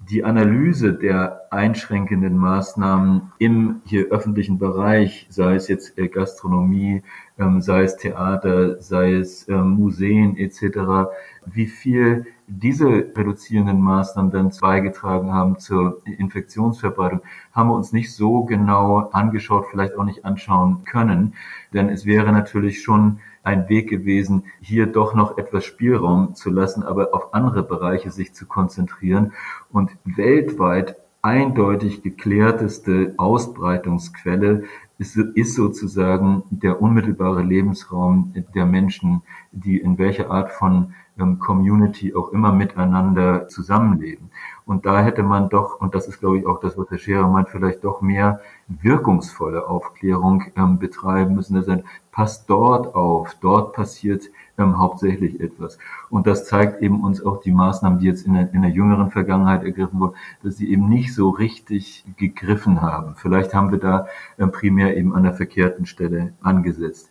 [0.08, 7.02] die Analyse der einschränkenden Maßnahmen im hier öffentlichen Bereich, sei es jetzt äh, Gastronomie,
[7.40, 11.11] ähm, sei es Theater, sei es ähm, Museen etc.,
[11.46, 17.22] wie viel diese reduzierenden Maßnahmen dann beigetragen haben zur Infektionsverbreitung,
[17.53, 21.35] haben wir uns nicht so genau angeschaut, vielleicht auch nicht anschauen können.
[21.72, 26.83] Denn es wäre natürlich schon ein Weg gewesen, hier doch noch etwas Spielraum zu lassen,
[26.83, 29.33] aber auf andere Bereiche sich zu konzentrieren
[29.70, 34.64] und weltweit eindeutig geklärteste Ausbreitungsquelle
[35.00, 42.14] ist, ist sozusagen der unmittelbare Lebensraum der Menschen, die in welcher Art von ähm, Community
[42.14, 44.30] auch immer miteinander zusammenleben.
[44.66, 47.28] Und da hätte man doch, und das ist glaube ich auch das, was Herr Scherer
[47.28, 51.54] meint, vielleicht doch mehr wirkungsvolle Aufklärung ähm, betreiben müssen.
[51.54, 54.24] Das heißt, passt dort auf, dort passiert
[54.60, 55.78] ähm, hauptsächlich etwas.
[56.08, 59.10] Und das zeigt eben uns auch die Maßnahmen, die jetzt in der, in der jüngeren
[59.10, 63.14] Vergangenheit ergriffen wurden, dass sie eben nicht so richtig gegriffen haben.
[63.16, 64.06] Vielleicht haben wir da
[64.38, 67.10] ähm, primär eben an der verkehrten Stelle angesetzt.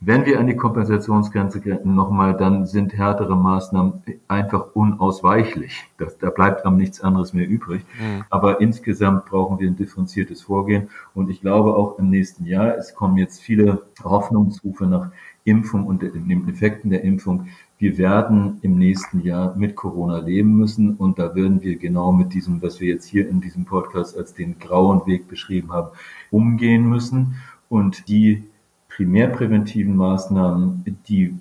[0.00, 5.84] Wenn wir an die Kompensationsgrenze greifen, nochmal, dann sind härtere Maßnahmen einfach unausweichlich.
[5.96, 7.82] Das, da bleibt am nichts anderes mehr übrig.
[7.98, 8.24] Mhm.
[8.28, 10.90] Aber insgesamt brauchen wir ein differenziertes Vorgehen.
[11.14, 15.10] Und ich glaube auch im nächsten Jahr, es kommen jetzt viele Hoffnungsrufe nach
[15.46, 17.48] Impfung und den Effekten der Impfung.
[17.78, 20.94] Wir werden im nächsten Jahr mit Corona leben müssen.
[20.96, 24.34] Und da werden wir genau mit diesem, was wir jetzt hier in diesem Podcast als
[24.34, 25.90] den grauen Weg beschrieben haben,
[26.30, 27.36] umgehen müssen.
[27.68, 28.44] Und die
[28.88, 31.34] primärpräventiven Maßnahmen, die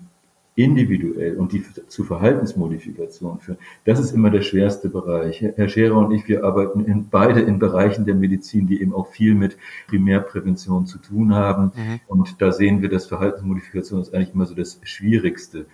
[0.56, 5.42] individuell und die zu Verhaltensmodifikationen führen, das ist immer der schwerste Bereich.
[5.42, 9.08] Herr Scherer und ich, wir arbeiten in, beide in Bereichen der Medizin, die eben auch
[9.08, 11.74] viel mit Primärprävention zu tun haben.
[11.76, 12.00] Mhm.
[12.08, 15.66] Und da sehen wir, dass Verhaltensmodifikation ist eigentlich immer so das Schwierigste.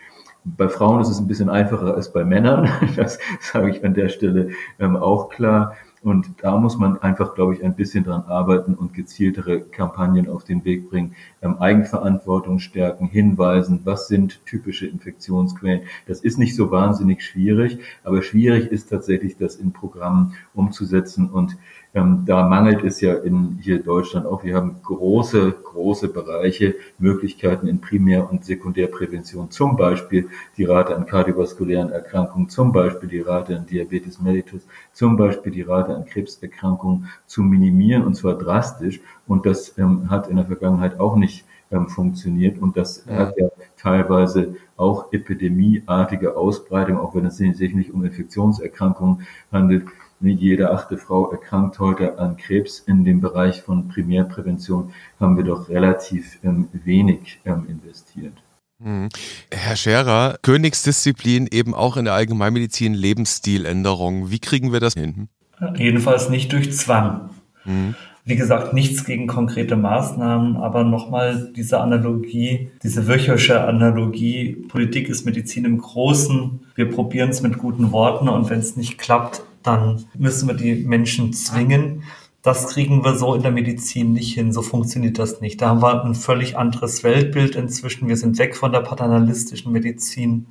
[0.43, 2.67] Bei Frauen ist es ein bisschen einfacher als bei Männern.
[2.95, 5.75] Das sage ich an der Stelle ähm, auch klar.
[6.03, 10.43] Und da muss man einfach, glaube ich, ein bisschen dran arbeiten und gezieltere Kampagnen auf
[10.43, 15.83] den Weg bringen, ähm, Eigenverantwortung stärken, hinweisen, was sind typische Infektionsquellen.
[16.07, 21.55] Das ist nicht so wahnsinnig schwierig, aber schwierig ist tatsächlich, das in Programmen umzusetzen und
[21.93, 24.43] ähm, da mangelt es ja in hier Deutschland auch.
[24.43, 29.51] Wir haben große, große Bereiche, Möglichkeiten in Primär- und Sekundärprävention.
[29.51, 34.61] Zum Beispiel die Rate an kardiovaskulären Erkrankungen, zum Beispiel die Rate an Diabetes mellitus,
[34.93, 39.01] zum Beispiel die Rate an Krebserkrankungen zu minimieren und zwar drastisch.
[39.27, 43.15] Und das ähm, hat in der Vergangenheit auch nicht ähm, funktioniert und das ja.
[43.15, 49.85] hat ja teilweise auch epidemieartige Ausbreitung, auch wenn es sich nicht um Infektionserkrankungen handelt,
[50.29, 52.79] jede achte Frau erkrankt heute an Krebs.
[52.79, 58.33] In dem Bereich von Primärprävention haben wir doch relativ ähm, wenig ähm, investiert.
[58.79, 59.09] Mhm.
[59.51, 64.31] Herr Scherer, Königsdisziplin eben auch in der Allgemeinmedizin Lebensstiländerung.
[64.31, 65.27] Wie kriegen wir das hin?
[65.75, 67.29] Jedenfalls nicht durch Zwang.
[67.65, 67.95] Mhm.
[68.23, 75.25] Wie gesagt, nichts gegen konkrete Maßnahmen, aber nochmal diese Analogie, diese Wirchhoffsche Analogie, Politik ist
[75.25, 76.59] Medizin im Großen.
[76.75, 80.75] Wir probieren es mit guten Worten und wenn es nicht klappt, dann müssen wir die
[80.75, 82.03] Menschen zwingen.
[82.41, 84.51] Das kriegen wir so in der Medizin nicht hin.
[84.51, 85.61] So funktioniert das nicht.
[85.61, 88.07] Da haben wir ein völlig anderes Weltbild inzwischen.
[88.07, 90.47] Wir sind weg von der paternalistischen Medizin.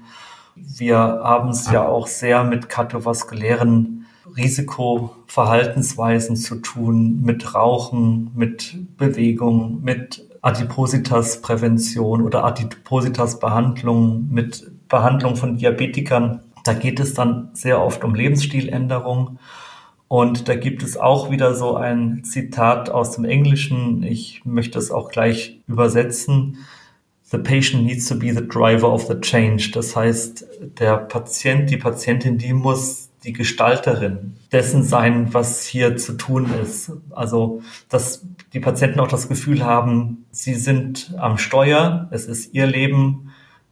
[0.55, 9.81] Wir haben es ja auch sehr mit kardiovaskulären Risikoverhaltensweisen zu tun, mit Rauchen, mit Bewegung,
[9.83, 16.41] mit Adipositas-Prävention oder Adipositas-Behandlung, mit Behandlung von Diabetikern.
[16.65, 19.39] Da geht es dann sehr oft um Lebensstiländerung.
[20.09, 24.03] Und da gibt es auch wieder so ein Zitat aus dem Englischen.
[24.03, 26.59] Ich möchte es auch gleich übersetzen.
[27.23, 29.71] The patient needs to be the driver of the change.
[29.73, 30.47] Das heißt,
[30.81, 36.91] der Patient, die Patientin, die muss die Gestalterin dessen sein, was hier zu tun ist.
[37.11, 42.67] Also, dass die Patienten auch das Gefühl haben, sie sind am Steuer, es ist ihr
[42.67, 43.30] Leben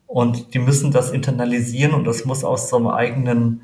[0.09, 3.61] und die müssen das internalisieren und das muss aus so einem eigenen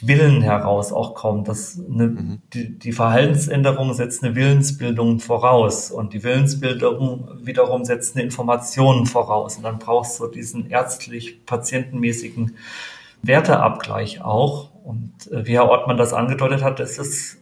[0.00, 1.44] Willen heraus auch kommen.
[1.44, 2.42] Das eine, mhm.
[2.54, 9.58] die, die Verhaltensänderung setzt eine Willensbildung voraus und die Willensbildung wiederum setzt eine Information voraus.
[9.58, 12.56] Und dann brauchst du diesen ärztlich-patientenmäßigen
[13.22, 14.70] Werteabgleich auch.
[14.82, 17.36] Und äh, wie Herr Ortmann das angedeutet hat, ist es,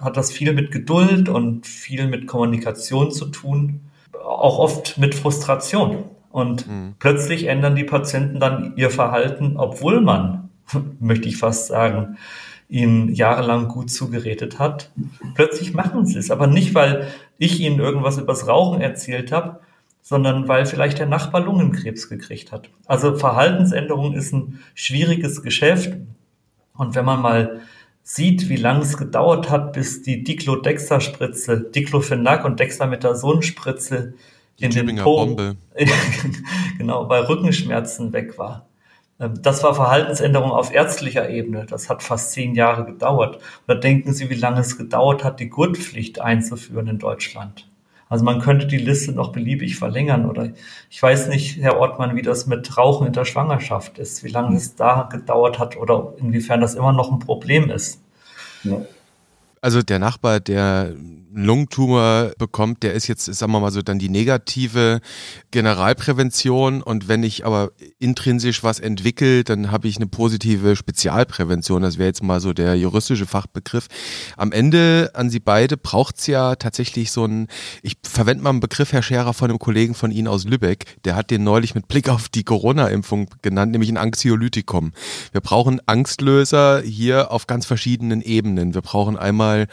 [0.00, 3.90] hat das viel mit Geduld und viel mit Kommunikation zu tun,
[4.24, 6.15] auch oft mit Frustration.
[6.36, 6.96] Und mhm.
[6.98, 10.50] plötzlich ändern die Patienten dann ihr Verhalten, obwohl man
[11.00, 12.18] möchte ich fast sagen,
[12.68, 14.92] ihnen jahrelang gut zugeredet hat.
[15.34, 17.06] Plötzlich machen sie es, aber nicht, weil
[17.38, 19.60] ich ihnen irgendwas übers Rauchen erzählt habe,
[20.02, 22.68] sondern weil vielleicht der Nachbar Lungenkrebs gekriegt hat.
[22.84, 25.96] Also Verhaltensänderung ist ein schwieriges Geschäft.
[26.76, 27.62] Und wenn man mal
[28.02, 34.12] sieht, wie lange es gedauert hat, bis die Diclodexa-Spritze, Diclofenac und Dexamethason-Spritze
[34.58, 35.56] in den Po, Bombe.
[36.78, 38.66] genau, bei Rückenschmerzen weg war.
[39.20, 41.66] Ähm, das war Verhaltensänderung auf ärztlicher Ebene.
[41.66, 43.38] Das hat fast zehn Jahre gedauert.
[43.66, 47.68] Oder denken Sie, wie lange es gedauert hat, die Gurtpflicht einzuführen in Deutschland?
[48.08, 50.26] Also man könnte die Liste noch beliebig verlängern.
[50.30, 50.50] Oder
[50.90, 54.56] ich weiß nicht, Herr Ortmann, wie das mit Rauchen in der Schwangerschaft ist, wie lange
[54.56, 58.00] es da gedauert hat oder inwiefern das immer noch ein Problem ist.
[58.62, 58.82] Ja.
[59.60, 60.94] Also der Nachbar, der
[61.36, 65.00] einen Lungentumor bekommt, der ist jetzt, sagen wir mal so, dann die negative
[65.50, 71.82] Generalprävention und wenn ich aber intrinsisch was entwickle, dann habe ich eine positive Spezialprävention.
[71.82, 73.86] Das wäre jetzt mal so der juristische Fachbegriff.
[74.36, 77.48] Am Ende an Sie beide braucht es ja tatsächlich so ein,
[77.82, 81.16] ich verwende mal einen Begriff, Herr Scherer, von einem Kollegen von Ihnen aus Lübeck, der
[81.16, 84.92] hat den neulich mit Blick auf die Corona-Impfung genannt, nämlich ein Anxiolytikum.
[85.32, 88.74] Wir brauchen Angstlöser hier auf ganz verschiedenen Ebenen.
[88.74, 89.66] Wir brauchen einmal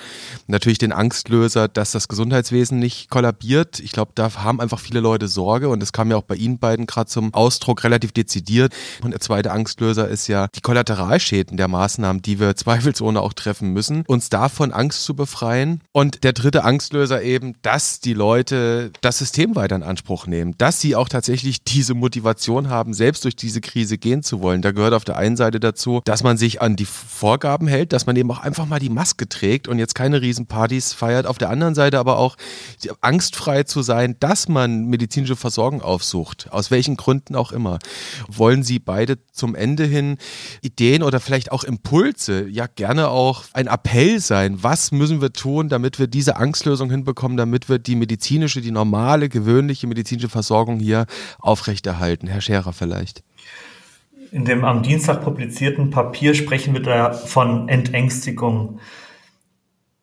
[0.47, 3.79] natürlich den Angstlöser, Auslöser, dass das Gesundheitswesen nicht kollabiert.
[3.79, 6.57] Ich glaube, da haben einfach viele Leute Sorge und das kam ja auch bei Ihnen
[6.57, 8.73] beiden gerade zum Ausdruck relativ dezidiert.
[9.03, 13.71] Und der zweite Angstlöser ist ja die Kollateralschäden der Maßnahmen, die wir zweifelsohne auch treffen
[13.71, 15.81] müssen, uns davon Angst zu befreien.
[15.91, 20.81] Und der dritte Angstlöser eben, dass die Leute das System weiter in Anspruch nehmen, dass
[20.81, 24.61] sie auch tatsächlich diese Motivation haben, selbst durch diese Krise gehen zu wollen.
[24.61, 28.05] Da gehört auf der einen Seite dazu, dass man sich an die Vorgaben hält, dass
[28.05, 31.27] man eben auch einfach mal die Maske trägt und jetzt keine Riesenpartys feiert.
[31.27, 32.37] Auf der anderen Seite aber auch
[33.01, 37.79] angstfrei zu sein, dass man medizinische Versorgung aufsucht, aus welchen Gründen auch immer.
[38.29, 40.17] Wollen Sie beide zum Ende hin
[40.61, 45.67] Ideen oder vielleicht auch Impulse, ja gerne auch ein Appell sein, was müssen wir tun,
[45.67, 51.05] damit wir diese Angstlösung hinbekommen, damit wir die medizinische, die normale, gewöhnliche medizinische Versorgung hier
[51.39, 52.27] aufrechterhalten?
[52.27, 53.23] Herr Scherer vielleicht.
[54.31, 58.79] In dem am Dienstag publizierten Papier sprechen wir da von Entängstigung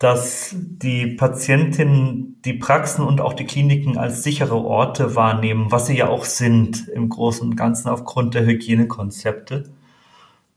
[0.01, 5.99] dass die Patientinnen die Praxen und auch die Kliniken als sichere Orte wahrnehmen, was sie
[5.99, 9.65] ja auch sind im Großen und Ganzen aufgrund der Hygienekonzepte.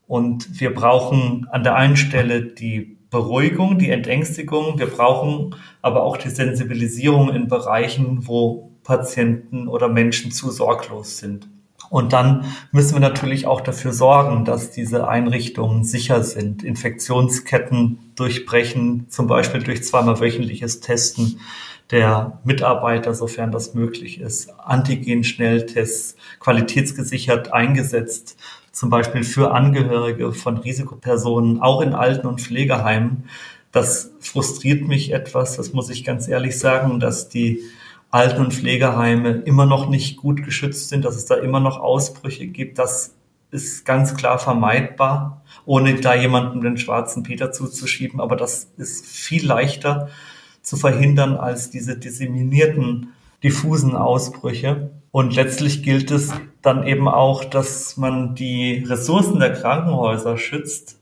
[0.06, 4.78] Und wir brauchen an der einen Stelle die Beruhigung, die Entängstigung.
[4.78, 11.50] Wir brauchen aber auch die Sensibilisierung in Bereichen, wo Patienten oder Menschen zu sorglos sind.
[11.90, 19.06] Und dann müssen wir natürlich auch dafür sorgen, dass diese Einrichtungen sicher sind, Infektionsketten durchbrechen,
[19.08, 21.40] zum Beispiel durch zweimal wöchentliches Testen
[21.90, 28.36] der Mitarbeiter, sofern das möglich ist, Antigen-Schnelltests qualitätsgesichert eingesetzt,
[28.72, 33.28] zum Beispiel für Angehörige von Risikopersonen, auch in Alten- und Pflegeheimen.
[33.70, 37.60] Das frustriert mich etwas, das muss ich ganz ehrlich sagen, dass die
[38.14, 42.46] Alten- und Pflegeheime immer noch nicht gut geschützt sind, dass es da immer noch Ausbrüche
[42.46, 42.78] gibt.
[42.78, 43.16] Das
[43.50, 48.20] ist ganz klar vermeidbar, ohne da jemandem den schwarzen Peter zuzuschieben.
[48.20, 50.10] Aber das ist viel leichter
[50.62, 53.08] zu verhindern als diese disseminierten,
[53.42, 54.92] diffusen Ausbrüche.
[55.10, 61.00] Und letztlich gilt es dann eben auch, dass man die Ressourcen der Krankenhäuser schützt.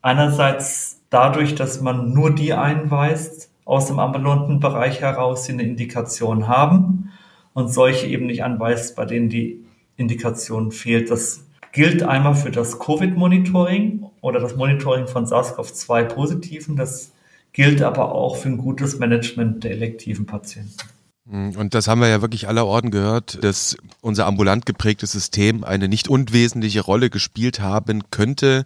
[0.00, 6.48] Einerseits dadurch, dass man nur die einweist, aus dem ambulanten Bereich heraus, die eine Indikation
[6.48, 7.12] haben
[7.54, 9.64] und solche eben nicht anweist, bei denen die
[9.96, 11.10] Indikation fehlt.
[11.10, 16.76] Das gilt einmal für das Covid-Monitoring oder das Monitoring von SARS-CoV-2-Positiven.
[16.76, 17.12] Das
[17.52, 20.93] gilt aber auch für ein gutes Management der elektiven Patienten.
[21.28, 25.64] Hm, und das haben wir ja wirklich aller Orden gehört, dass unser ambulant geprägtes System
[25.64, 28.64] eine nicht unwesentliche Rolle gespielt haben könnte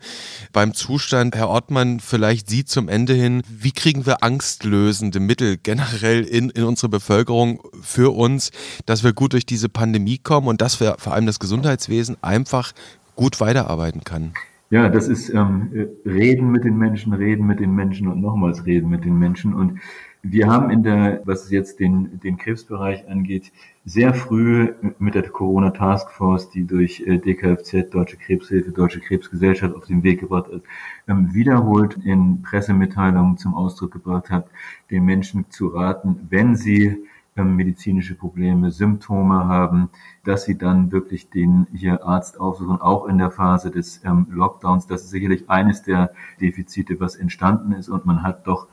[0.52, 1.36] beim Zustand.
[1.36, 6.64] Herr Ortmann, vielleicht Sie zum Ende hin, wie kriegen wir angstlösende Mittel generell in, in
[6.64, 8.50] unsere Bevölkerung für uns,
[8.86, 12.72] dass wir gut durch diese Pandemie kommen und dass wir vor allem das Gesundheitswesen einfach
[13.14, 14.32] gut weiterarbeiten kann?
[14.70, 15.70] Ja, das ist ähm,
[16.04, 19.54] Reden mit den Menschen, Reden mit den Menschen und nochmals Reden mit den Menschen.
[19.54, 19.78] Und
[20.22, 23.52] wir haben in der, was jetzt den, den Krebsbereich angeht,
[23.84, 29.74] sehr früh mit der Corona Task Force, die durch äh, DKFZ, Deutsche Krebshilfe, Deutsche Krebsgesellschaft
[29.74, 30.64] auf den Weg gebracht ist,
[31.06, 34.48] ähm, wiederholt in Pressemitteilungen zum Ausdruck gebracht hat,
[34.90, 36.96] den Menschen zu raten, wenn sie
[37.38, 39.90] ähm, medizinische Probleme, Symptome haben,
[40.24, 44.86] dass sie dann wirklich den hier Arzt aufsuchen, auch in der Phase des ähm, Lockdowns.
[44.88, 48.66] Das ist sicherlich eines der Defizite, was entstanden ist und man hat doch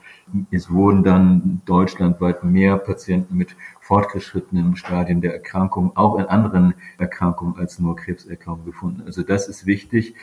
[0.52, 7.58] es wurden dann deutschlandweit mehr Patienten mit fortgeschrittenen Stadien der Erkrankung, auch in anderen Erkrankungen
[7.58, 9.04] als nur Krebserkrankungen gefunden.
[9.06, 10.16] Also das ist wichtig.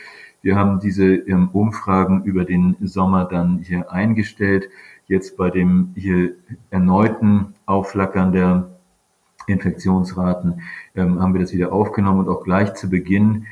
[0.42, 4.68] Wir haben diese ähm, Umfragen über den Sommer dann hier eingestellt.
[5.07, 6.32] Jetzt bei dem hier
[6.70, 8.68] erneuten Aufflackern der
[9.46, 10.62] Infektionsraten
[10.96, 13.46] ähm, haben wir das wieder aufgenommen und auch gleich zu Beginn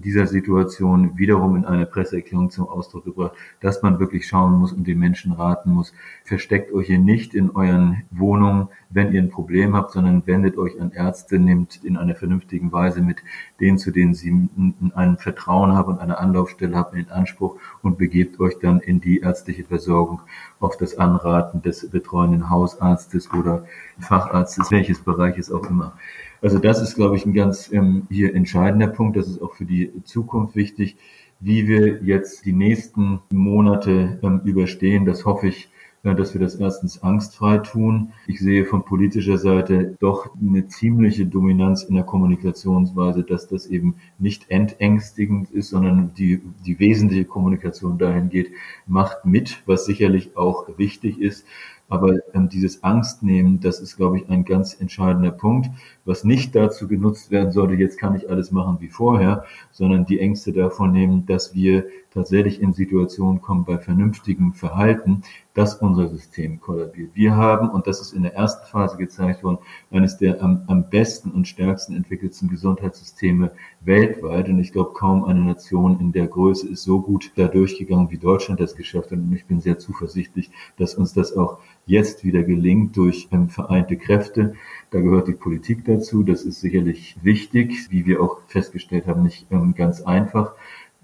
[0.00, 4.86] dieser Situation wiederum in einer Presseerklärung zum Ausdruck gebracht, dass man wirklich schauen muss und
[4.86, 5.92] den Menschen raten muss,
[6.24, 10.80] versteckt euch hier nicht in euren Wohnungen, wenn ihr ein Problem habt, sondern wendet euch
[10.80, 13.18] an Ärzte, nehmt in einer vernünftigen Weise mit
[13.60, 14.48] denen, zu denen sie
[14.94, 19.20] ein Vertrauen haben und eine Anlaufstelle haben, in Anspruch und begebt euch dann in die
[19.20, 20.20] ärztliche Versorgung
[20.60, 23.64] auf das Anraten des betreuenden Hausarztes oder
[23.98, 25.94] Facharztes, welches Bereich es auch immer.
[26.42, 29.16] Also das ist, glaube ich, ein ganz ähm, hier entscheidender Punkt.
[29.16, 30.96] Das ist auch für die Zukunft wichtig,
[31.38, 35.06] wie wir jetzt die nächsten Monate ähm, überstehen.
[35.06, 35.70] Das hoffe ich,
[36.02, 38.12] äh, dass wir das erstens angstfrei tun.
[38.26, 43.94] Ich sehe von politischer Seite doch eine ziemliche Dominanz in der Kommunikationsweise, dass das eben
[44.18, 48.50] nicht entängstigend ist, sondern die, die wesentliche Kommunikation dahin geht,
[48.88, 51.44] macht mit, was sicherlich auch wichtig ist.
[51.92, 55.68] Aber ähm, dieses Angstnehmen, das ist, glaube ich, ein ganz entscheidender Punkt,
[56.06, 60.18] was nicht dazu genutzt werden sollte, jetzt kann ich alles machen wie vorher, sondern die
[60.18, 61.84] Ängste davon nehmen, dass wir
[62.14, 65.22] tatsächlich in Situationen kommen bei vernünftigem Verhalten,
[65.54, 67.10] dass unser System kollabiert.
[67.14, 69.58] Wir haben, und das ist in der ersten Phase gezeigt worden,
[69.90, 74.48] eines der am, am besten und stärksten entwickelten Gesundheitssysteme weltweit.
[74.48, 78.18] Und ich glaube, kaum eine Nation in der Größe ist so gut da durchgegangen, wie
[78.18, 79.18] Deutschland das geschafft hat.
[79.18, 83.96] Und ich bin sehr zuversichtlich, dass uns das auch jetzt wieder gelingt durch ähm, vereinte
[83.96, 84.54] Kräfte.
[84.90, 86.22] Da gehört die Politik dazu.
[86.22, 90.54] Das ist sicherlich wichtig, wie wir auch festgestellt haben, nicht ähm, ganz einfach.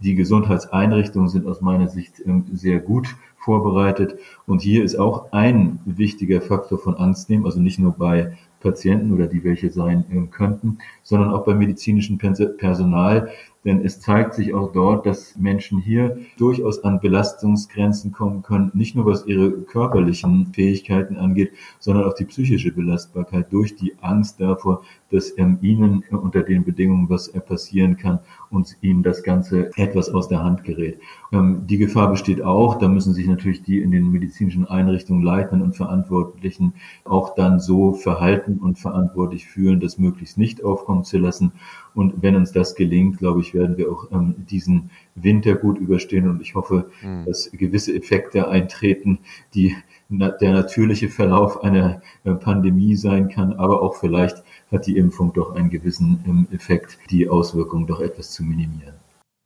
[0.00, 4.18] Die Gesundheitseinrichtungen sind aus meiner Sicht ähm, sehr gut vorbereitet.
[4.46, 9.12] Und hier ist auch ein wichtiger Faktor von Angst nehmen, also nicht nur bei Patienten
[9.12, 13.30] oder die welche sein könnten, sondern auch beim medizinischen Personal,
[13.64, 18.94] denn es zeigt sich auch dort, dass Menschen hier durchaus an Belastungsgrenzen kommen können, nicht
[18.94, 24.82] nur was ihre körperlichen Fähigkeiten angeht, sondern auch die psychische Belastbarkeit durch die Angst davor,
[25.10, 30.42] dass ihnen unter den Bedingungen was passieren kann und ihnen das Ganze etwas aus der
[30.42, 30.98] Hand gerät.
[31.32, 35.66] Ähm, die Gefahr besteht auch, da müssen sich natürlich die in den medizinischen Einrichtungen Leitenden
[35.66, 40.62] und Verantwortlichen auch dann so verhalten und verantwortlich fühlen, das möglichst nicht
[40.98, 41.52] aufkommen zu lassen.
[41.94, 46.28] Und wenn uns das gelingt, glaube ich, werden wir auch ähm, diesen Winter gut überstehen.
[46.28, 47.24] Und ich hoffe, mhm.
[47.26, 49.18] dass gewisse Effekte eintreten,
[49.54, 49.76] die
[50.08, 55.32] na, der natürliche Verlauf einer äh, Pandemie sein kann, aber auch vielleicht hat die Impfung
[55.32, 58.94] doch einen gewissen ähm, Effekt, die Auswirkungen doch etwas zu minimieren.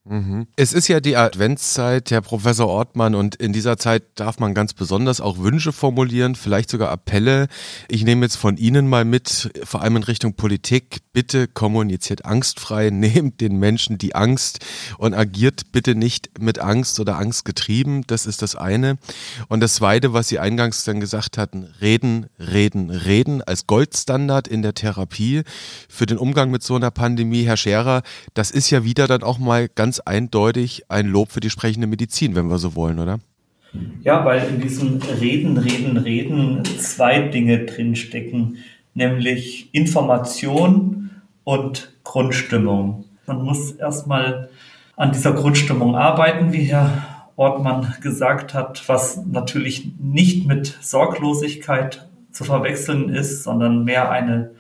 [0.05, 0.49] Mhm.
[0.57, 4.75] Es ist ja die Adventszeit, Herr Professor Ortmann, und in dieser Zeit darf man ganz
[4.75, 7.47] besonders auch Wünsche formulieren, vielleicht sogar Appelle.
[7.89, 10.99] Ich nehme jetzt von Ihnen mal mit, vor allem in Richtung Politik.
[11.13, 14.59] Bitte kommuniziert angstfrei, nehmt den Menschen die Angst
[14.99, 18.03] und agiert bitte nicht mit Angst oder Angst getrieben.
[18.09, 18.99] Das ist das eine.
[19.47, 24.63] Und das zweite, was Sie eingangs dann gesagt hatten, reden, reden, reden als Goldstandard in
[24.63, 25.43] der Therapie
[25.89, 27.45] für den Umgang mit so einer Pandemie.
[27.45, 28.03] Herr Scherer,
[28.35, 31.87] das ist ja wieder dann auch mal ganz ganz eindeutig ein Lob für die sprechende
[31.87, 33.19] Medizin, wenn wir so wollen, oder?
[34.03, 38.57] Ja, weil in diesem Reden, Reden, Reden zwei Dinge drinstecken,
[38.95, 41.11] nämlich Information
[41.45, 43.05] und Grundstimmung.
[43.27, 44.49] Man muss erstmal
[44.97, 52.45] an dieser Grundstimmung arbeiten, wie Herr Ortmann gesagt hat, was natürlich nicht mit Sorglosigkeit zu
[52.45, 54.53] verwechseln ist, sondern mehr eine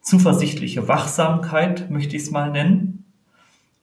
[0.00, 3.04] zuversichtliche Wachsamkeit, möchte ich es mal nennen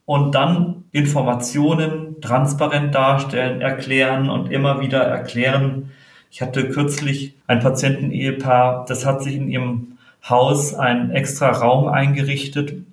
[0.06, 5.92] und dann Informationen transparent darstellen, erklären und immer wieder erklären,
[6.36, 9.98] Ich hatte kürzlich ein Patienten-Ehepaar, das hat sich in ihrem
[10.28, 12.84] Haus einen extra Raum eingerichtet,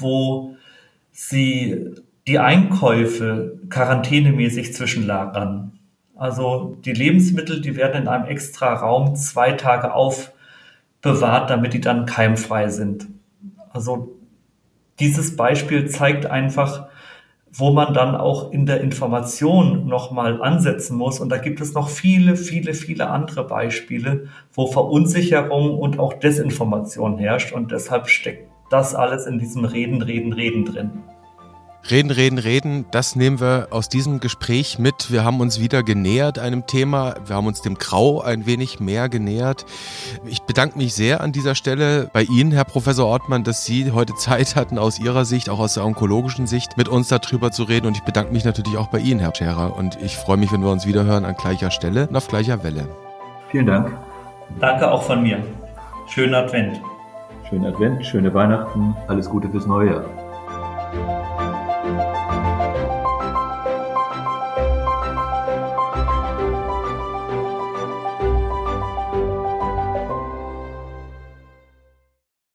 [0.00, 0.56] wo
[1.12, 1.94] sie
[2.26, 5.78] die Einkäufe quarantänemäßig zwischenlagern.
[6.16, 12.04] Also die Lebensmittel, die werden in einem extra Raum zwei Tage aufbewahrt, damit die dann
[12.04, 13.06] keimfrei sind.
[13.70, 14.15] Also
[14.98, 16.88] dieses Beispiel zeigt einfach,
[17.52, 21.20] wo man dann auch in der Information nochmal ansetzen muss.
[21.20, 27.18] Und da gibt es noch viele, viele, viele andere Beispiele, wo Verunsicherung und auch Desinformation
[27.18, 27.52] herrscht.
[27.52, 30.90] Und deshalb steckt das alles in diesem Reden, Reden, Reden drin.
[31.88, 35.12] Reden, reden, reden, das nehmen wir aus diesem Gespräch mit.
[35.12, 37.14] Wir haben uns wieder genähert einem Thema.
[37.24, 39.64] Wir haben uns dem Grau ein wenig mehr genähert.
[40.26, 44.14] Ich bedanke mich sehr an dieser Stelle bei Ihnen, Herr Professor Ortmann, dass Sie heute
[44.16, 47.86] Zeit hatten, aus Ihrer Sicht, auch aus der onkologischen Sicht, mit uns darüber zu reden.
[47.86, 49.76] Und ich bedanke mich natürlich auch bei Ihnen, Herr Scherer.
[49.76, 52.64] Und ich freue mich, wenn wir uns wieder hören an gleicher Stelle und auf gleicher
[52.64, 52.88] Welle.
[53.50, 53.92] Vielen Dank.
[54.58, 55.38] Danke auch von mir.
[56.08, 56.80] Schönen Advent.
[57.48, 61.35] Schönen Advent, schöne Weihnachten, alles Gute fürs neue Jahr.